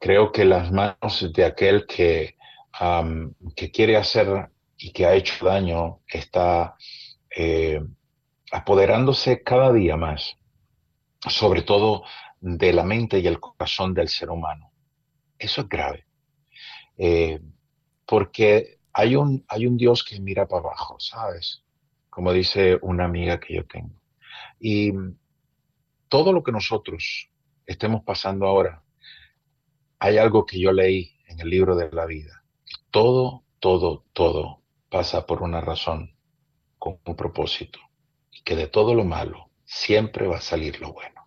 [0.00, 2.36] Creo que las manos de aquel que,
[3.54, 6.74] que quiere hacer y que ha hecho daño está
[7.36, 7.80] eh,
[8.50, 10.36] apoderándose cada día más,
[11.20, 12.02] sobre todo
[12.40, 14.72] de la mente y el corazón del ser humano.
[15.38, 16.04] Eso es grave.
[16.98, 17.40] Eh,
[18.04, 21.63] porque hay un, hay un Dios que mira para abajo, ¿sabes?
[22.14, 24.00] Como dice una amiga que yo tengo.
[24.60, 24.92] Y
[26.08, 27.28] todo lo que nosotros
[27.66, 28.84] estemos pasando ahora,
[29.98, 32.44] hay algo que yo leí en el libro de la vida.
[32.92, 36.14] Todo, todo, todo pasa por una razón,
[36.78, 37.80] con un propósito.
[38.30, 41.26] Y que de todo lo malo siempre va a salir lo bueno.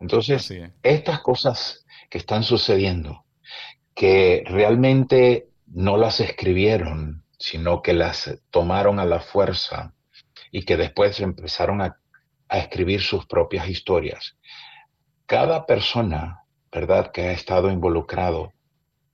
[0.00, 3.24] Entonces, estas cosas que están sucediendo,
[3.94, 9.94] que realmente no las escribieron, sino que las tomaron a la fuerza
[10.52, 11.98] y que después empezaron a,
[12.48, 14.36] a escribir sus propias historias.
[15.26, 18.52] Cada persona, ¿verdad?, que ha estado involucrado,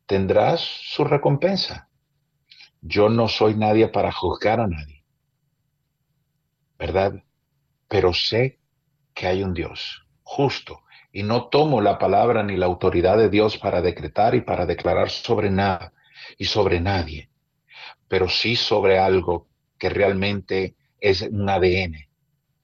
[0.05, 1.89] tendrá su recompensa.
[2.83, 5.05] Yo no soy nadie para juzgar a nadie,
[6.79, 7.25] ¿verdad?
[7.89, 8.59] Pero sé
[9.15, 13.57] que hay un Dios justo y no tomo la palabra ni la autoridad de Dios
[13.57, 15.95] para decretar y para declarar sobre nada
[16.37, 17.31] y sobre nadie,
[18.09, 22.09] pero sí sobre algo que realmente es un ADN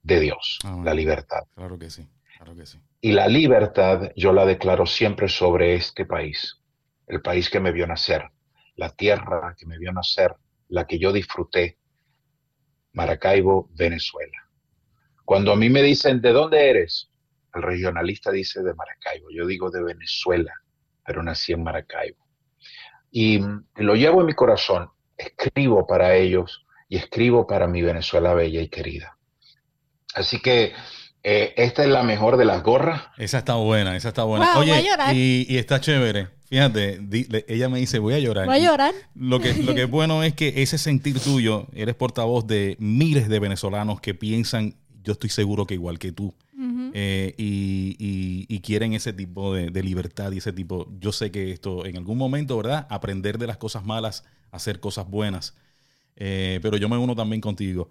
[0.02, 1.44] de Dios, ah, la libertad.
[1.54, 2.06] Claro que sí,
[2.36, 2.78] claro que sí.
[3.00, 6.60] Y la libertad yo la declaro siempre sobre este país,
[7.06, 8.30] el país que me vio nacer,
[8.76, 10.34] la tierra que me vio nacer,
[10.68, 11.78] la que yo disfruté,
[12.92, 14.38] Maracaibo, Venezuela.
[15.24, 17.10] Cuando a mí me dicen, ¿de dónde eres?
[17.54, 20.52] El regionalista dice de Maracaibo, yo digo de Venezuela,
[21.04, 22.24] pero nací en Maracaibo.
[23.10, 23.40] Y
[23.76, 28.68] lo llevo en mi corazón, escribo para ellos y escribo para mi Venezuela bella y
[28.68, 29.16] querida.
[30.14, 30.72] Así que
[31.22, 33.02] eh, esta es la mejor de las gorras.
[33.16, 34.58] Esa está buena, esa está buena.
[34.58, 34.84] Oye,
[35.14, 36.28] y, está chévere.
[36.48, 37.00] Fíjate,
[37.48, 38.46] ella me dice, voy a llorar.
[38.46, 38.94] Voy a llorar.
[39.14, 43.28] Lo que, lo que es bueno es que ese sentir tuyo, eres portavoz de miles
[43.28, 46.34] de venezolanos que piensan, yo estoy seguro que igual que tú,
[46.94, 51.96] eh, y, quieren ese tipo de, libertad y ese tipo, yo sé que esto en
[51.96, 52.86] algún momento, ¿verdad?
[52.88, 54.24] Aprender de las cosas malas,
[54.54, 55.54] hacer cosas buenas.
[56.16, 57.90] Eh, pero yo me uno también contigo.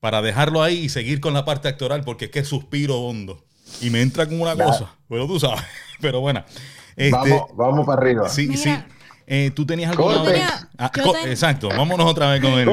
[0.00, 3.44] Para dejarlo ahí y seguir con la parte actoral, porque es que suspiro hondo.
[3.80, 5.62] Y me entra con una cosa, pero tú sabes.
[6.00, 6.44] Pero bueno.
[6.94, 8.28] Este, vamos, vamos para arriba.
[8.28, 8.72] Sí, sí.
[9.26, 10.10] Eh, tú tenías algo.
[10.78, 10.90] Ah,
[11.26, 12.68] exacto, vámonos otra vez con el.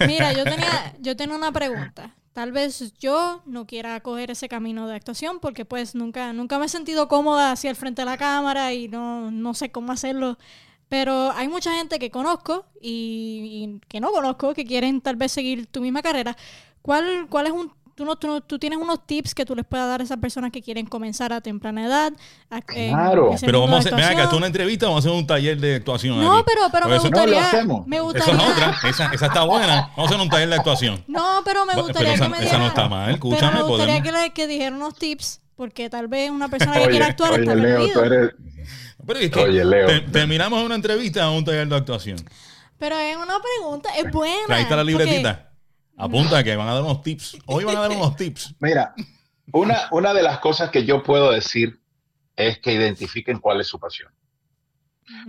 [0.06, 2.14] Mira, yo tenía, yo tenía una pregunta.
[2.32, 6.66] Tal vez yo no quiera coger ese camino de actuación porque pues nunca, nunca me
[6.66, 10.38] he sentido cómoda hacia el frente de la cámara y no, no sé cómo hacerlo.
[10.88, 15.66] Pero hay mucha gente que conozco y, que no conozco que quieren tal vez seguir
[15.66, 16.36] tu misma carrera.
[16.82, 20.00] ¿Cuál, cuál es un Tú, no, tú, tienes unos tips que tú les puedas dar
[20.00, 22.12] a esas personas que quieren comenzar a temprana edad.
[22.66, 23.30] claro.
[23.40, 25.76] Pero vamos a hacer, venga, acá, tú una entrevista, vamos a hacer un taller de
[25.76, 26.20] actuación.
[26.20, 27.64] No, pero, pero me gustaría.
[27.86, 28.34] me gustaría.
[28.34, 29.92] Esa es otra, esa, esa, está buena.
[29.96, 31.04] Vamos a hacer un taller de actuación.
[31.14, 33.52] No, pero me gustaría esa, que me esa no está mal, escúchame.
[33.52, 36.88] Pero me gustaría que, le, que dijeran unos tips, porque tal vez una persona que
[36.88, 38.30] quiera actuar está Leo, tú eres...
[39.06, 40.10] Pero es que oye, Leo.
[40.10, 42.18] terminamos una entrevista o un taller de actuación.
[42.78, 44.56] Pero es una pregunta, es buena.
[44.56, 45.52] Ahí está la libretita.
[45.96, 47.38] Apunta que van a dar unos tips.
[47.46, 48.54] Hoy van a dar unos tips.
[48.60, 48.94] Mira,
[49.52, 51.80] una, una de las cosas que yo puedo decir
[52.36, 54.12] es que identifiquen cuál es su pasión.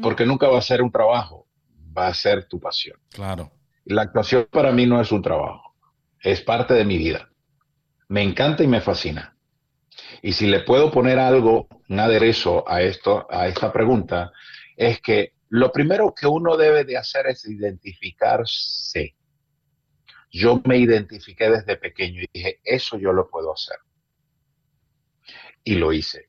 [0.01, 1.47] Porque nunca va a ser un trabajo,
[1.95, 2.97] va a ser tu pasión.
[3.09, 3.51] Claro.
[3.84, 5.76] La actuación para mí no es un trabajo,
[6.19, 7.30] es parte de mi vida.
[8.07, 9.34] Me encanta y me fascina.
[10.26, 14.32] Y si le puedo poner algo, un aderezo a esto, a esta pregunta,
[14.76, 19.15] es que lo primero que uno debe de hacer es identificarse
[20.36, 23.78] yo me identifiqué desde pequeño y dije, eso yo lo puedo hacer.
[25.63, 26.28] Y lo hice.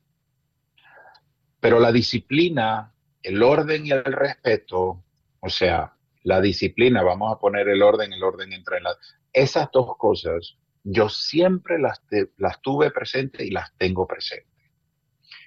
[1.59, 5.03] Pero la disciplina, el orden y el respeto,
[5.41, 5.93] o sea,
[6.23, 8.97] la disciplina, vamos a poner el orden, el orden entre las...
[9.33, 10.55] Esas dos cosas,
[10.89, 12.01] yo siempre las,
[12.37, 14.47] las tuve presentes y las tengo presentes.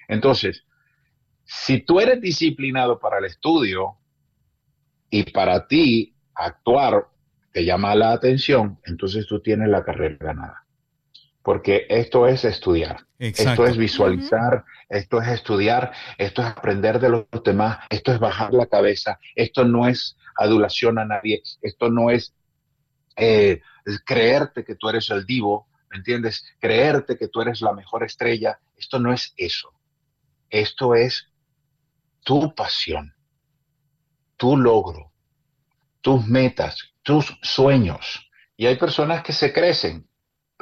[0.07, 0.65] Entonces,
[1.43, 3.97] si tú eres disciplinado para el estudio
[5.09, 7.07] y para ti actuar
[7.51, 10.65] te llama la atención, entonces tú tienes la carrera ganada.
[11.43, 17.25] Porque esto es estudiar, esto es visualizar, esto es estudiar, esto es aprender de los
[17.43, 22.35] demás, esto es bajar la cabeza, esto no es adulación a nadie, esto no es,
[23.23, 23.61] eh,
[24.03, 26.43] creerte que tú eres el divo, ¿me entiendes?
[26.59, 29.71] Creerte que tú eres la mejor estrella, esto no es eso.
[30.49, 31.29] Esto es
[32.23, 33.13] tu pasión,
[34.37, 35.13] tu logro,
[36.01, 38.27] tus metas, tus sueños.
[38.57, 40.09] Y hay personas que se crecen.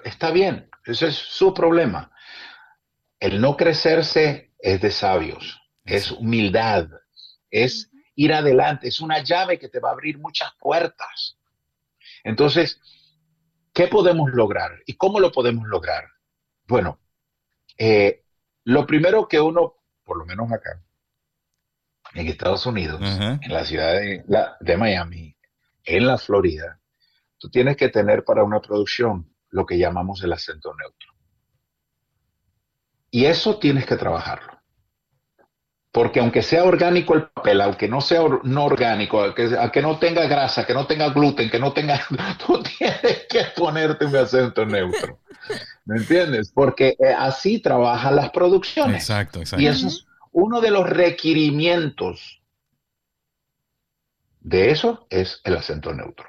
[0.03, 2.11] Está bien, ese es su problema.
[3.21, 6.89] El no crecerse es de sabios, es humildad,
[7.49, 11.38] es ir adelante, es una llave que te va a abrir muchas puertas.
[12.23, 12.79] Entonces,
[13.73, 16.05] ¿qué podemos lograr y cómo lo podemos lograr?
[16.67, 16.99] Bueno,
[17.77, 18.23] eh,
[18.65, 20.81] lo primero que uno, por lo menos acá,
[22.13, 24.23] en Estados Unidos, en la ciudad de,
[24.59, 25.35] de Miami,
[25.83, 26.79] en la Florida,
[27.37, 31.13] tú tienes que tener para una producción lo que llamamos el acento neutro.
[33.11, 34.58] Y eso tienes que trabajarlo.
[35.91, 40.65] Porque aunque sea orgánico el papel, aunque no sea no orgánico, aunque, no tenga grasa,
[40.65, 41.99] que no tenga gluten, que no tenga,
[42.45, 45.19] tú tienes que ponerte un acento neutro.
[45.85, 46.51] ¿Me entiendes?
[46.53, 48.97] Porque eh, así trabajan las producciones.
[48.97, 49.63] Exacto, exacto.
[49.63, 52.39] Y eso es uno de los requerimientos
[54.41, 56.27] de eso es el acento neutro.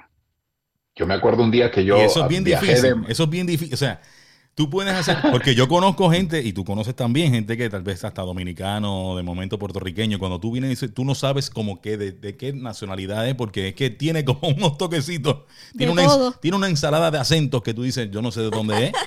[0.94, 1.96] Yo me acuerdo un día que yo.
[1.98, 3.04] eso es bien difícil.
[3.08, 3.74] Eso es bien difícil.
[3.74, 4.00] O sea,
[4.60, 8.04] Tú puedes hacer, porque yo conozco gente, y tú conoces también gente que tal vez
[8.04, 11.96] hasta dominicano, de momento puertorriqueño, cuando tú vienes y dices, tú no sabes como que
[11.96, 15.44] de, qué nacionalidad es, porque es que tiene como unos toquecitos,
[15.78, 18.84] tiene una, tiene una ensalada de acentos que tú dices, yo no sé de dónde
[18.88, 18.92] es.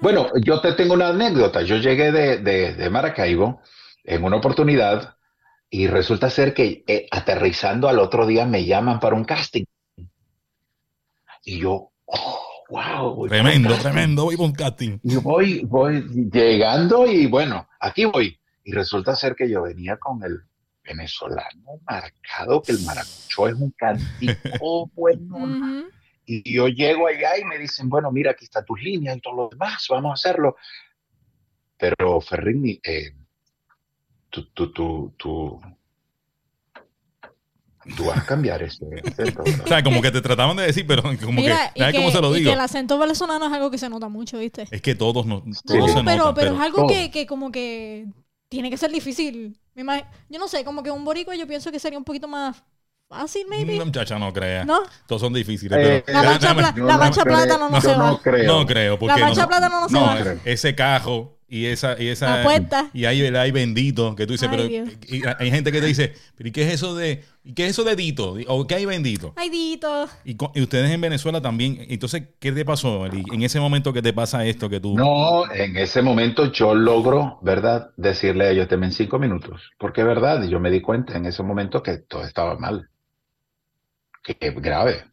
[0.00, 1.60] Bueno, yo te tengo una anécdota.
[1.60, 3.60] Yo llegué de, Maracaibo
[4.02, 5.16] en una oportunidad
[5.68, 9.66] y resulta ser que eh, aterrizando al otro día me llaman para un casting.
[11.44, 13.28] Y yo, oh, wow.
[13.28, 14.98] Tremendo, tremendo, voy con casting.
[15.02, 16.02] Y voy, voy
[16.32, 18.38] llegando y bueno, aquí voy.
[18.64, 20.40] Y resulta ser que yo venía con el
[20.84, 25.88] venezolano marcado, que el maracucho es un cantico bueno.
[26.24, 29.34] Y yo llego allá y me dicen, bueno, mira, aquí está tus líneas y todo
[29.34, 30.56] lo demás, vamos a hacerlo.
[31.76, 33.12] Pero Ferrini, eh,
[34.28, 35.60] tú, tú, tú, tú,
[37.96, 39.42] tú vas a cambiar ese acento.
[39.64, 41.54] o sea, como que te trataban de decir, pero como que,
[41.94, 42.38] cómo se lo digo?
[42.38, 44.66] Y que el acento venezolano es algo que se nota mucho, ¿viste?
[44.70, 48.06] Es que todos, no, todos se pero, pero, es algo que, que, como que
[48.48, 49.58] tiene que ser difícil.
[50.28, 52.62] Yo no sé, como que un boricua yo pienso que sería un poquito más
[53.08, 53.78] fácil, maybe.
[53.78, 54.64] No, muchacha, no crea.
[54.64, 54.80] ¿No?
[55.06, 55.78] Todos son difíciles.
[55.78, 56.54] Eh, la mancha,
[57.24, 58.10] plata no, no, se va.
[58.10, 58.46] No creo.
[58.46, 58.98] No creo.
[58.98, 60.36] Porque la mancha plata no, se va.
[60.44, 62.44] Ese cajo y esa, y esa
[62.94, 66.52] y hay, hay bendito que tú dices, pero hay gente que te dice, pero ¿y
[66.52, 68.36] qué es eso de ¿y qué es eso de dito?
[68.46, 69.32] ¿O qué hay bendito?
[69.34, 70.08] Hay dito.
[70.24, 73.04] Y, ustedes en Venezuela también, entonces, ¿qué te pasó?
[73.06, 77.40] En ese momento que te pasa esto que tú No, en ese momento yo logro,
[77.42, 77.90] ¿verdad?
[77.96, 81.42] Decirle a ellos, temen cinco minutos, porque es verdad, yo me di cuenta en ese
[81.42, 82.88] momento que todo estaba mal.
[84.22, 85.04] Que es grave.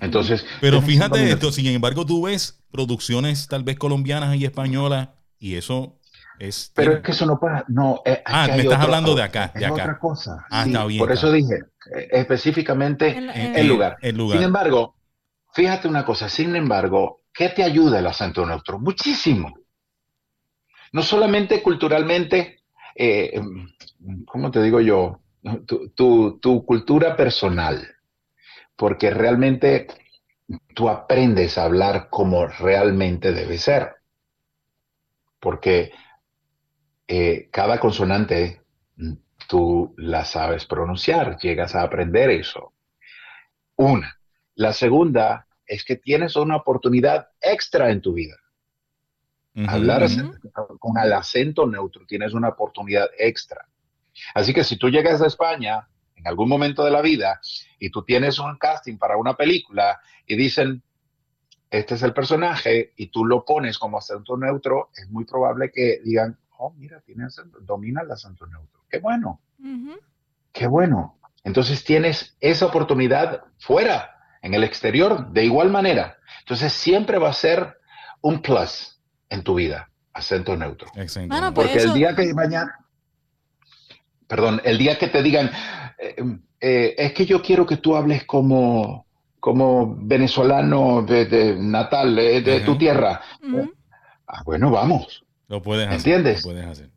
[0.00, 5.10] Entonces, pero fíjate esto, sin embargo, tú ves producciones tal vez colombianas y españolas
[5.42, 5.98] y eso
[6.38, 6.70] es...
[6.72, 7.64] Pero es que eso no pasa.
[7.66, 9.52] No, eh, ah, me estás hablando de acá.
[9.52, 9.74] De acá.
[9.74, 10.46] otra cosa.
[10.48, 11.00] Ah, está bien.
[11.00, 11.56] Por eso dije
[11.96, 13.08] eh, específicamente
[13.58, 13.96] el, lugar.
[14.00, 14.38] el lugar.
[14.38, 14.94] Sin embargo,
[15.52, 16.28] fíjate una cosa.
[16.28, 18.78] Sin embargo, ¿qué te ayuda el acento neutro?
[18.78, 19.52] Muchísimo.
[20.92, 22.60] No solamente culturalmente,
[22.94, 23.40] eh,
[24.26, 25.22] ¿cómo te digo yo?
[25.66, 27.84] Tu, tu cultura personal.
[28.76, 29.88] Porque realmente
[30.72, 34.01] tú aprendes a hablar como realmente debe ser
[35.42, 35.92] porque
[37.08, 38.62] eh, cada consonante
[38.96, 39.12] mm,
[39.48, 42.72] tú la sabes pronunciar, llegas a aprender eso.
[43.74, 44.16] Una.
[44.54, 48.36] La segunda es que tienes una oportunidad extra en tu vida.
[49.66, 50.06] Hablar
[50.78, 53.66] con el acento neutro tienes una oportunidad extra.
[54.34, 57.40] Así que si tú llegas a España en algún momento de la vida
[57.78, 60.82] y tú tienes un casting para una película y dicen,
[61.72, 66.00] este es el personaje y tú lo pones como acento neutro, es muy probable que
[66.04, 68.82] digan, oh, mira, tiene acento, domina el acento neutro.
[68.90, 69.40] Qué bueno.
[70.52, 71.18] Qué bueno.
[71.44, 74.10] Entonces tienes esa oportunidad fuera,
[74.42, 76.18] en el exterior, de igual manera.
[76.40, 77.78] Entonces siempre va a ser
[78.20, 79.00] un plus
[79.30, 80.88] en tu vida, acento neutro.
[80.94, 81.18] Pues
[81.54, 82.84] Porque el día que mañana,
[84.26, 85.50] perdón, el día que te digan,
[85.98, 86.16] eh,
[86.60, 89.06] eh, es que yo quiero que tú hables como
[89.42, 93.20] como venezolano de, natal, de, tu tierra.
[94.28, 95.24] Ah, bueno, vamos.
[95.48, 95.98] Lo puedes hacer.
[95.98, 96.44] ¿Entiendes?
[96.44, 96.90] Lo puedes hacer.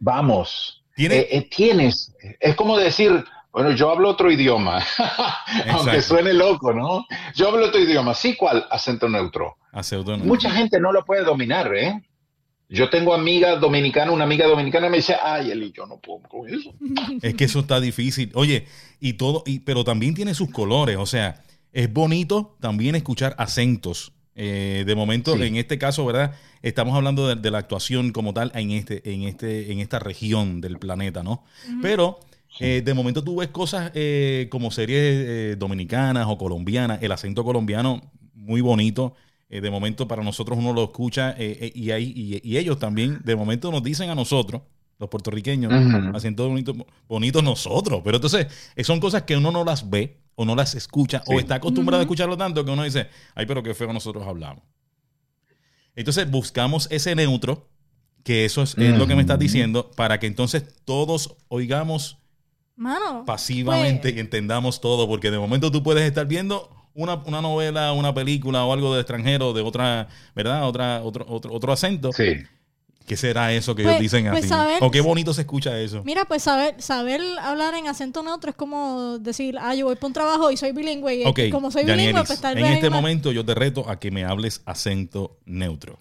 [0.00, 0.82] vamos.
[0.96, 2.12] Eh, eh, ¿Tienes?
[2.40, 4.84] es como decir, bueno, yo hablo otro idioma,
[5.70, 7.06] aunque suene loco, ¿no?
[7.36, 8.12] Yo hablo otro idioma.
[8.14, 8.66] ¿Sí cuál?
[8.72, 9.58] Acento neutro.
[9.70, 10.26] Acento neutro.
[10.26, 12.02] Mucha gente no lo puede dominar, ¿eh?
[12.68, 16.52] Yo tengo amiga dominicana, una amiga dominicana me dice, ay, Eli, yo no puedo con
[16.52, 16.74] eso.
[17.22, 18.32] Es que eso está difícil.
[18.34, 18.66] Oye,
[18.98, 21.40] y todo, y, pero también tiene sus colores, o sea,
[21.74, 24.12] es bonito también escuchar acentos.
[24.36, 26.34] Eh, de momento, en este caso, ¿verdad?
[26.62, 30.78] Estamos hablando de, la actuación como tal en este, en este, en esta región del
[30.78, 31.44] planeta, ¿no?
[31.82, 32.20] Pero
[32.58, 38.00] eh, de momento tú ves cosas eh, como series dominicanas o colombianas, el acento colombiano
[38.34, 39.14] muy bonito.
[39.48, 43.82] de momento para nosotros uno lo escucha y, hay, y, ellos también de momento nos
[43.82, 44.62] dicen a nosotros,
[44.98, 45.72] los puertorriqueños,
[46.14, 46.74] acento bonito,
[47.08, 48.00] bonito nosotros.
[48.04, 48.46] Pero entonces
[48.82, 52.04] son cosas que uno no las ve o no las escucha o está acostumbrado a
[52.04, 54.64] escucharlo tanto que uno dice, ay, pero qué feo nosotros hablamos.
[55.96, 57.68] Entonces buscamos ese neutro,
[58.24, 62.18] que eso es, es lo que me estás diciendo, para que entonces todos oigamos
[62.76, 63.24] Mano.
[63.24, 67.92] pasivamente pues, y entendamos todo, porque de momento tú puedes estar viendo una, una novela,
[67.92, 70.66] una película o algo de extranjero, de otra, ¿verdad?
[70.66, 72.12] Otra, otro, otro, otro acento.
[72.12, 72.42] Sí.
[73.06, 74.48] ¿Qué será eso que Pues- ellos dicen pues así?
[74.48, 76.02] saber- o qué bonito se escucha eso.
[76.04, 80.06] Mira, pues saber, saber hablar en acento neutro es como decir, ah, yo voy para
[80.06, 81.16] un trabajo y soy bilingüe.
[81.16, 82.72] Y Ok, como soy bilingüe, Danielis, pues tal en vez.
[82.72, 86.00] este hay una- momento yo te reto a que me hables acento neutro.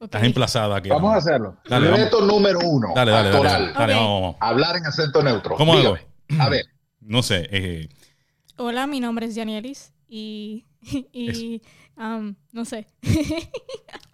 [0.00, 0.88] Estás emplazada aquí.
[0.88, 1.56] Vamos a hacerlo.
[1.68, 2.00] Dale, vamos.
[2.00, 2.88] Reto número uno.
[2.94, 3.36] Dale, dale, dale.
[3.48, 3.62] actoral.
[3.62, 4.00] Dale, dale, Ok.
[4.00, 4.36] vamos, vamos.
[4.40, 5.54] Hablar en acento neutro.
[5.56, 5.96] ¿Cómo hago?
[6.28, 6.42] Dígame.
[6.42, 6.64] A ver.
[7.00, 7.46] No sé.
[7.52, 7.88] eh,
[8.56, 10.64] Hola, mi nombre es Janielis y.
[11.12, 11.60] y
[11.96, 12.86] um, no sé.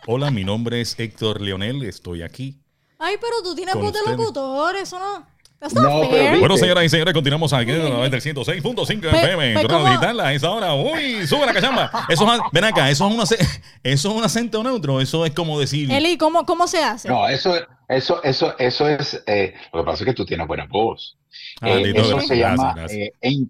[0.07, 1.83] hola, mi nombre es Héctor Leonel.
[1.85, 2.59] Estoy aquí.
[2.99, 5.26] Ay, pero tú tienes voz de locutor, eso no.
[5.74, 6.05] No,
[6.39, 9.55] Bueno, señoras y señores, continuamos aquí en el 106.5 FM.
[9.57, 10.72] digital a esa hora.
[10.74, 11.91] Uy, sube la cachamba.
[12.09, 13.39] Eso es, ven acá, eso es, un ace-
[13.83, 15.01] eso es un acento neutro.
[15.01, 15.91] Eso es como decir.
[15.91, 17.09] Eli, ¿cómo, ¿cómo se hace?
[17.09, 17.57] No, eso,
[17.89, 19.20] eso, eso, eso es.
[19.26, 21.16] eh, lo que pasa es que tú tienes buena voz.
[21.61, 23.09] Ah, Eh, eso gracias, se llama gracias.
[23.20, 23.47] eh,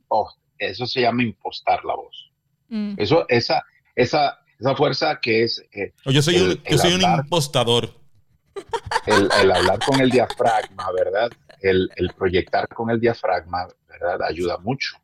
[0.61, 2.31] eso se llama impostar la voz.
[2.71, 2.95] Mm.
[2.97, 3.63] Eso, esa,
[4.03, 7.91] esa, esa fuerza que es eh, yo soy, el- un, yo el soy un impostador.
[9.07, 11.31] el, el hablar con el diafragma, ¿verdad?
[11.61, 14.23] El, el proyectar con el diafragma, ¿verdad?
[14.29, 14.97] Ayuda mucho.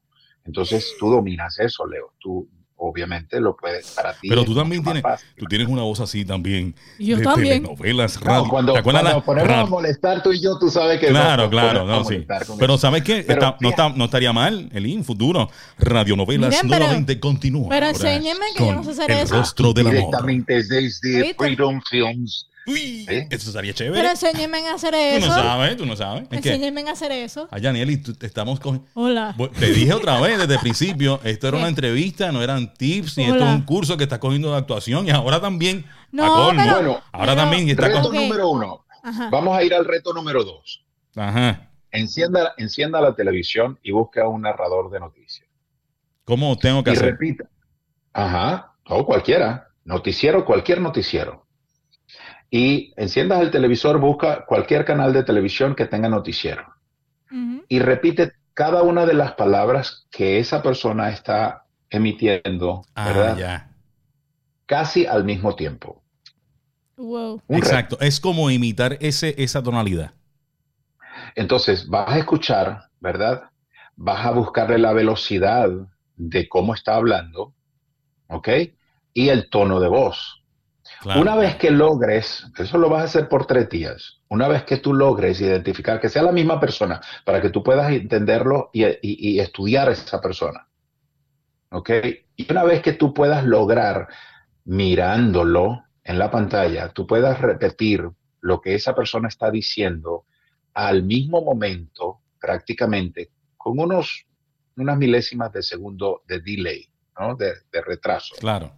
[0.44, 2.12] Entonces tú dominas eso, Leo.
[2.20, 2.48] Tú
[2.88, 4.28] obviamente lo puedes para ti.
[4.28, 5.26] Pero tú también tienes, fácil.
[5.38, 6.74] tú tienes una voz así también.
[6.98, 7.62] Yo de también.
[7.62, 8.48] telenovelas, No, radio.
[8.48, 9.66] cuando, ¿Te acuerdas cuando la- ponemos a radio?
[9.68, 12.24] molestar tú y yo, tú sabes que Claro, nos claro, a no, sí.
[12.58, 12.78] Pero eso.
[12.78, 13.24] ¿sabes qué?
[13.26, 15.50] Pero Está- no, está- no estaría mal, el en futuro.
[15.78, 17.68] Radionovelas Miren, pero- nuevamente continúa.
[17.68, 19.36] pero enséñeme que yo no sé hacer el eso.
[19.36, 19.96] rostro del amor.
[19.98, 21.34] Directamente desde ¿Oíste?
[21.38, 22.48] Freedom Films.
[22.66, 23.26] Uy, ¿Eh?
[23.30, 24.10] eso estaría Pero chévere.
[24.10, 25.26] enséñenme a hacer Tú eso.
[25.28, 26.22] no sabes, tú no sabes.
[26.22, 27.46] Es que, Enséñenme a hacer eso.
[27.50, 28.86] ay, Danieli, tú- te estamos con...
[28.94, 29.34] Hola.
[29.58, 31.60] Te dije otra vez desde el principio, esto era ¿Qué?
[31.62, 35.06] una entrevista, no eran tips, ni esto es un curso que estás cogiendo de actuación
[35.06, 36.22] y ahora también, No,
[36.56, 38.14] pero- Bueno, ahora pero- también está Reto con...
[38.14, 38.84] Número uno.
[39.02, 39.28] Ajá.
[39.30, 40.82] Vamos a ir al reto número dos.
[41.16, 41.68] Ajá.
[41.90, 45.46] Encienda, encienda la televisión y busque a un narrador de noticias.
[46.24, 47.10] ¿Cómo tengo que Y hacer?
[47.10, 47.44] repita.
[48.14, 49.68] Ajá, o cualquiera.
[49.84, 51.43] Noticiero, cualquier noticiero.
[52.56, 56.62] Y enciendas el televisor, busca cualquier canal de televisión que tenga noticiero.
[57.68, 63.36] Y repite cada una de las palabras que esa persona está emitiendo, Ah, ¿verdad?
[63.36, 63.70] ya.
[64.66, 66.04] Casi al mismo tiempo.
[66.96, 67.42] Wow.
[67.48, 70.12] Exacto, es como imitar ese, esa tonalidad.
[71.34, 73.50] Entonces, vas a escuchar, ¿verdad?
[73.96, 75.70] Vas a buscarle la velocidad
[76.14, 77.52] de cómo está hablando,
[78.28, 78.48] ¿ok?
[79.12, 80.43] Y el tono de voz.
[81.04, 81.20] Claro.
[81.20, 84.78] Una vez que logres, eso lo vas a hacer por tres días, una vez que
[84.78, 88.96] tú logres identificar que sea la misma persona para que tú puedas entenderlo y, y-
[89.02, 90.66] y estudiar a esa persona,
[91.70, 91.90] ¿ok?
[92.36, 94.08] Y una vez que tú puedas lograr
[94.64, 98.08] mirándolo en la pantalla, tú puedas repetir
[98.40, 100.24] lo que esa persona está diciendo
[100.72, 104.26] al mismo momento, prácticamente, con unos,
[104.76, 106.88] unas milésimas de segundo de delay,
[107.20, 107.36] ¿no?
[107.36, 108.34] De, de retraso.
[108.40, 108.72] Claro.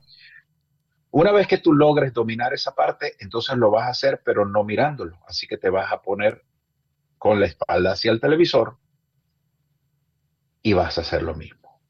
[1.18, 4.64] Una vez que tú logres dominar esa parte, entonces lo vas a hacer, pero no
[4.64, 5.18] mirándolo.
[5.26, 6.44] Así que te vas a poner
[7.16, 8.76] con la espalda hacia el televisor
[10.60, 11.80] y vas a hacer lo mismo.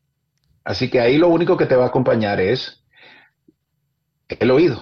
[0.62, 2.84] Así que ahí lo único que te va a acompañar es
[4.28, 4.80] el oído,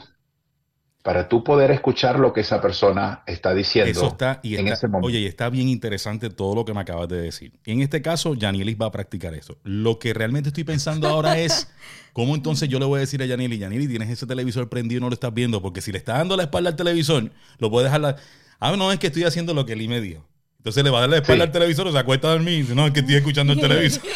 [1.05, 3.90] para tú poder escuchar lo que esa persona está diciendo.
[3.90, 5.07] Eso está, y en está, ese momento.
[5.07, 7.52] oye, y está bien interesante todo lo que me acabas de decir.
[7.66, 9.59] En este caso, Yanielis va a practicar eso.
[9.64, 11.68] Lo que realmente estoy pensando ahora es
[12.14, 15.02] cómo entonces yo le voy a decir a Yanielis, Yanielis, tienes ese televisor prendido y
[15.02, 17.84] no lo estás viendo, porque si le está dando la espalda al televisor, lo puede
[17.84, 18.16] dejar la...
[18.59, 20.26] Ah, no, es que estoy haciendo lo que Eli me dijo.
[20.65, 21.49] Entonces le va a dar la espalda Sí.
[21.49, 23.61] al televisor o se acuesta a dormir y dice, no, es que estoy escuchando el
[23.61, 24.03] televisor.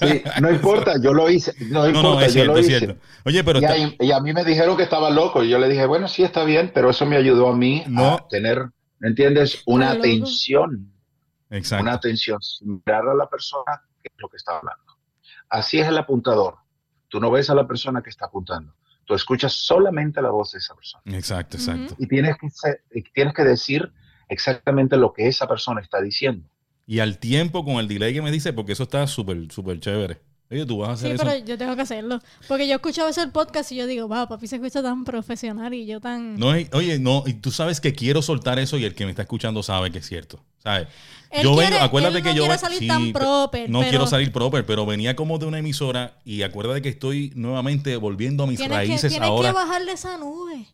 [0.00, 1.52] Sí, no importa, yo lo hice.
[1.66, 2.78] No, No, importa, no, es yo cierto, lo es hice.
[2.78, 3.00] cierto.
[3.24, 5.42] Oye, pero Y está- a, y a mí me dijeron que estaba loco.
[5.42, 8.14] Y yo le dije, bueno, sí está bien, pero eso me ayudó a mí No.
[8.14, 8.68] a tener,
[9.00, 9.62] ¿me entiendes?
[9.66, 10.88] Una atención,
[11.50, 11.82] Exacto.
[11.82, 14.82] una atención, sin mirar a la persona que es lo que está hablando.
[15.48, 16.56] Así es el apuntador.
[17.08, 18.74] Tú no ves a la persona que está apuntando.
[19.04, 21.02] Tú escuchas solamente la voz de esa persona.
[21.06, 21.94] Exacto, exacto.
[21.98, 23.92] Y tienes que, tienes que decir
[24.32, 26.46] exactamente lo que esa persona está diciendo.
[26.86, 30.20] Y al tiempo con el delay que me dice, porque eso está súper, súper chévere.
[30.50, 31.24] Oye, tú vas a hacer Sí, eso.
[31.24, 32.18] pero yo tengo que hacerlo.
[32.46, 35.02] Porque yo escucho a veces el podcast y yo digo, wow, papi se escucha tan
[35.04, 36.34] profesional y yo tan...
[36.36, 39.22] No, oye, no, y tú sabes que quiero soltar eso y el que me está
[39.22, 40.40] escuchando sabe que es cierto.
[40.58, 40.88] ¿Sabes?
[41.30, 43.18] Él yo quiere- vengo, acuérdate él que no yo quiere ve- salir sí, tan pe-
[43.18, 46.90] proper, No pero- quiero salir proper, pero venía como de una emisora y acuérdate que
[46.90, 50.66] estoy nuevamente volviendo a mis Tienes, que, raíces tienes ahora que bajarle esa nube.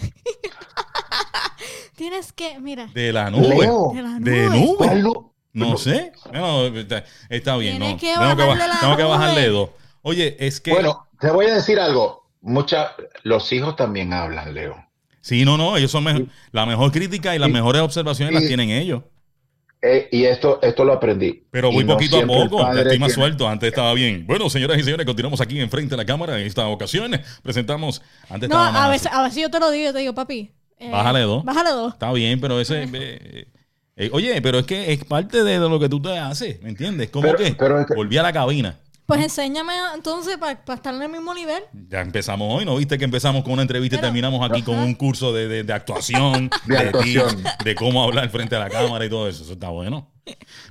[1.96, 3.48] tienes que, mira, de la nube.
[3.48, 4.58] Leo, de la De nube.
[4.58, 4.76] nube.
[4.76, 6.12] ¿cuál, nu- No sé.
[6.30, 7.78] Bueno, está, está bien.
[7.78, 7.96] No.
[7.96, 9.70] que tengo, que, tengo que bajarle dos.
[10.02, 10.70] Oye, es que.
[10.72, 12.20] Bueno, te voy a decir algo.
[12.42, 12.92] Mucha,
[13.22, 14.82] los hijos también hablan, Leo.
[15.20, 15.76] sí, no, no.
[15.76, 19.02] Ellos son mejor- la mejor crítica y las y- mejores observaciones las tienen ellos.
[19.82, 21.44] Eh, y esto, esto lo aprendí.
[21.50, 23.48] Pero Y voy no poquito a poco, estoy más tiene- suelto.
[23.48, 24.26] Antes estaba bien.
[24.26, 26.38] Bueno, señoras y señores, continuamos aquí enfrente de la cámara.
[26.38, 27.12] En esta ocasión
[27.42, 28.02] presentamos.
[28.28, 28.92] Antes No, estaba más a así.
[28.92, 30.50] veces, a veces yo te lo digo, yo te digo, papi.
[30.78, 31.44] eh, Bájale dos.
[31.44, 31.92] Bájale dos.
[31.94, 32.82] Está bien, pero ese.
[32.92, 33.46] eh,
[33.96, 37.08] eh, oye, pero es que es parte de lo que tú te haces, ¿me entiendes?
[37.10, 38.78] Como Pero- que pero es que- volví a la cabina.
[39.10, 41.62] Pues enséñame entonces para estar en el mismo nivel.
[41.88, 44.94] Ya empezamos hoy, ¿no viste que empezamos con una entrevista y terminamos aquí con un
[44.94, 47.28] curso de, de- de actuación, De actuación.
[47.42, 49.42] tips, de cómo hablar frente a la cámara y todo eso?
[49.42, 50.12] Eso está bueno.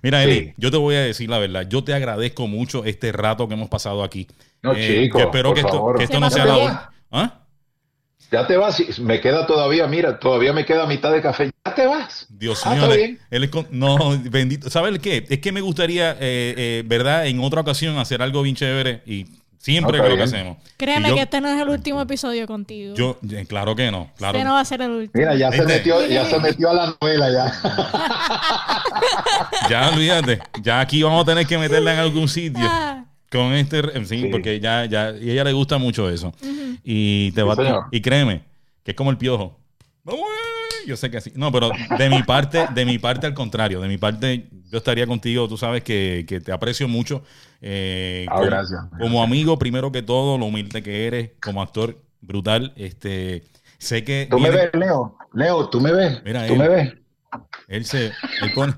[0.01, 0.29] Mira, Sí.
[0.29, 1.67] Eli, yo te voy a decir la verdad.
[1.67, 4.25] Yo te agradezco mucho este rato que hemos pasado aquí.
[4.61, 5.97] No, Eh, chico, que espero por que esto, favor.
[5.97, 6.91] que esto Se no sea la última.
[7.11, 7.38] ¿Ah?
[8.31, 8.99] Ya te vas.
[8.99, 11.51] Me queda todavía, mira, todavía me queda mitad de café.
[11.65, 12.27] Ya te vas.
[12.29, 13.19] Dios Ah, mío, bien.
[13.31, 13.97] él es con- no,
[14.29, 14.69] bendito.
[14.69, 15.25] ¿Sabes el qué?
[15.29, 17.25] Es que me gustaría, eh, eh, ¿verdad?
[17.27, 19.25] En otra ocasión hacer algo bien chévere y
[19.57, 20.57] siempre Ah, que hacemos.
[20.77, 22.93] Créeme yo- que este no es el último episodio contigo.
[22.95, 24.37] yo, eh, claro que no, claro.
[24.37, 25.11] este no va a ser el último.
[25.15, 25.73] Mira, ya se ¿Viste?
[25.73, 27.53] metió, ya se metió a la novela ya.
[29.69, 32.65] Ya olvídate, ya aquí vamos a tener que meterla en algún sitio.
[32.67, 34.27] Ah, Con este, sí, Sí.
[34.31, 36.33] porque ya, ya, y a ella le gusta mucho eso.
[36.83, 37.83] Y te Sí, va señor.
[37.91, 38.41] y créeme,
[38.83, 39.59] que es como el piojo.
[40.87, 41.31] Yo sé que sí.
[41.35, 45.05] No, pero de mi parte, de mi parte al contrario, de mi parte, yo estaría
[45.05, 47.23] contigo, tú sabes que, que te aprecio mucho.
[47.61, 48.81] eh, Ah, como, gracias.
[48.97, 52.73] como amigo, primero que todo, lo humilde que eres, como actor brutal.
[52.77, 53.43] Este,
[53.77, 55.15] sé que Tú me ves, Leo.
[55.33, 56.21] Leo, tú me ves.
[56.25, 56.59] Mira tú él.
[56.59, 56.93] me ves.
[57.67, 58.07] Él se.
[58.07, 58.73] Él pone.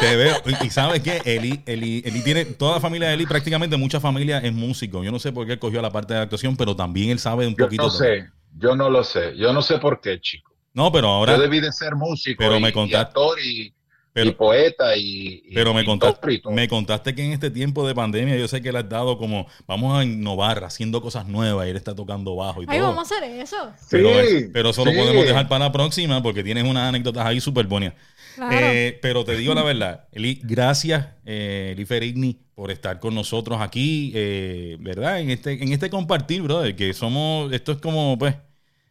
[0.00, 0.36] Te veo.
[0.60, 1.20] Y, y sabes qué?
[1.24, 2.44] Eli, Eli, Eli tiene.
[2.44, 5.02] Toda la familia de Eli, prácticamente mucha familia es músico.
[5.04, 7.46] Yo no sé por qué él cogió la parte de actuación, pero también él sabe
[7.46, 7.82] un Yo poquito.
[7.84, 8.26] no sé.
[8.56, 9.36] Yo no lo sé.
[9.36, 10.52] Yo no sé por qué, chico.
[10.72, 11.36] No, pero ahora.
[11.36, 13.72] Yo debí de ser músico Pero y, me y contaste- actor y,
[14.12, 17.94] pero- y poeta y, y Pero me contaste, me contaste que en este tiempo de
[17.94, 21.70] pandemia yo sé que le has dado como vamos a innovar haciendo cosas nuevas y
[21.70, 22.88] él está tocando bajo y Ay, todo.
[22.88, 23.56] vamos a hacer eso.
[23.90, 27.40] Pero, Sí, pero eso lo podemos dejar para la próxima porque tienes unas anécdotas ahí
[27.40, 27.92] súper buenas.
[28.34, 28.56] Claro.
[28.66, 33.60] Eh, pero te digo la verdad, Eli, gracias, eh, Eli Ferigni, por estar con nosotros
[33.60, 35.20] aquí, eh, ¿verdad?
[35.20, 38.34] En este, en este compartir, brother, que somos, esto es como, pues,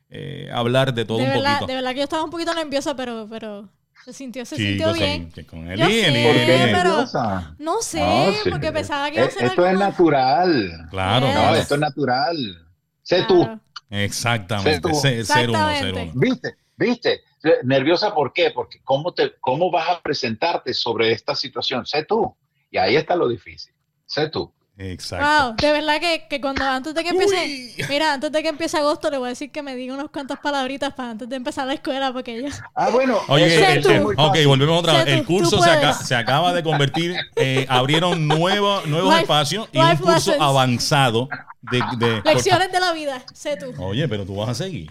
[0.10, 1.68] eh, hablar de todo de, un verdad, poquito.
[1.68, 3.68] de verdad que yo estaba un poquito nerviosa, pero, pero
[4.06, 5.32] se sintió, se Sí, sintió bien.
[5.50, 7.56] con Yo Eli, sé, Eli, ¿Por qué Eli- pero- nerviosa?
[7.60, 8.50] No sé, No, sí.
[8.50, 10.88] porque pensaba que iba a Eh, ser Esto algo es natural.
[10.92, 11.36] Claro, Yes.
[11.36, 11.56] No, claro.
[11.58, 12.68] esto es natural.
[13.02, 13.44] Sé tú.
[13.44, 13.60] Claro.
[13.90, 14.90] Exactamente, Sé tú.
[15.00, 16.12] ser, ser uno, ser Exactamente.
[16.12, 16.20] uno.
[16.22, 16.56] ¿Viste?
[16.84, 17.22] ¿Viste?
[17.64, 18.52] ¿Nerviosa por qué?
[18.52, 21.86] Porque ¿cómo, te, ¿cómo vas a presentarte sobre esta situación?
[21.86, 22.36] Sé tú.
[22.72, 23.74] Y ahí está lo difícil.
[24.06, 24.52] Sé tú.
[24.76, 25.26] Exacto.
[25.46, 28.76] Wow, de verdad que, que cuando antes de que empiece, mira, antes de que empiece
[28.78, 31.68] agosto le voy a decir que me diga unas cuantas palabritas para antes de empezar
[31.68, 33.20] la escuela porque yo Ah, bueno.
[33.28, 33.86] Oye, el-
[34.18, 35.20] ok, volvemos otra Sé vez.
[35.20, 39.78] El curso se, aca- se acaba de convertir, eh, abrieron nuevo- nuevos Life- espacios y
[39.78, 40.38] un curso lessons.
[40.42, 41.30] avanzado
[41.62, 43.72] de, de- lecciones de la vida, sé tú.
[43.78, 44.90] Oye, pero tú vas a seguir.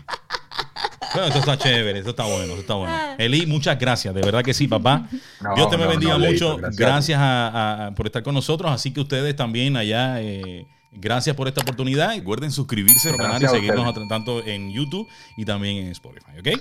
[1.15, 2.95] Bueno, eso está chévere, eso está bueno, eso está bueno.
[2.95, 3.15] Ah.
[3.19, 5.09] Eli, muchas gracias, de verdad que sí, papá.
[5.41, 6.57] No, Dios te me no, bendiga no, mucho.
[6.57, 6.77] gracias.
[6.79, 11.37] Gracias, a- a- a- por estar con nosotros, así que ustedes también allá, eh, gracias
[11.37, 12.15] por esta oportunidad.
[12.15, 15.07] Recuerden suscribirse al canal y seguirnos a- tanto en YouTube
[15.37, 16.61] y también en Spotify, ¿ok?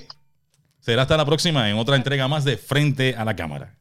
[0.82, 3.76] Será hasta la próxima en otra entrega más de Frente a la Cámara.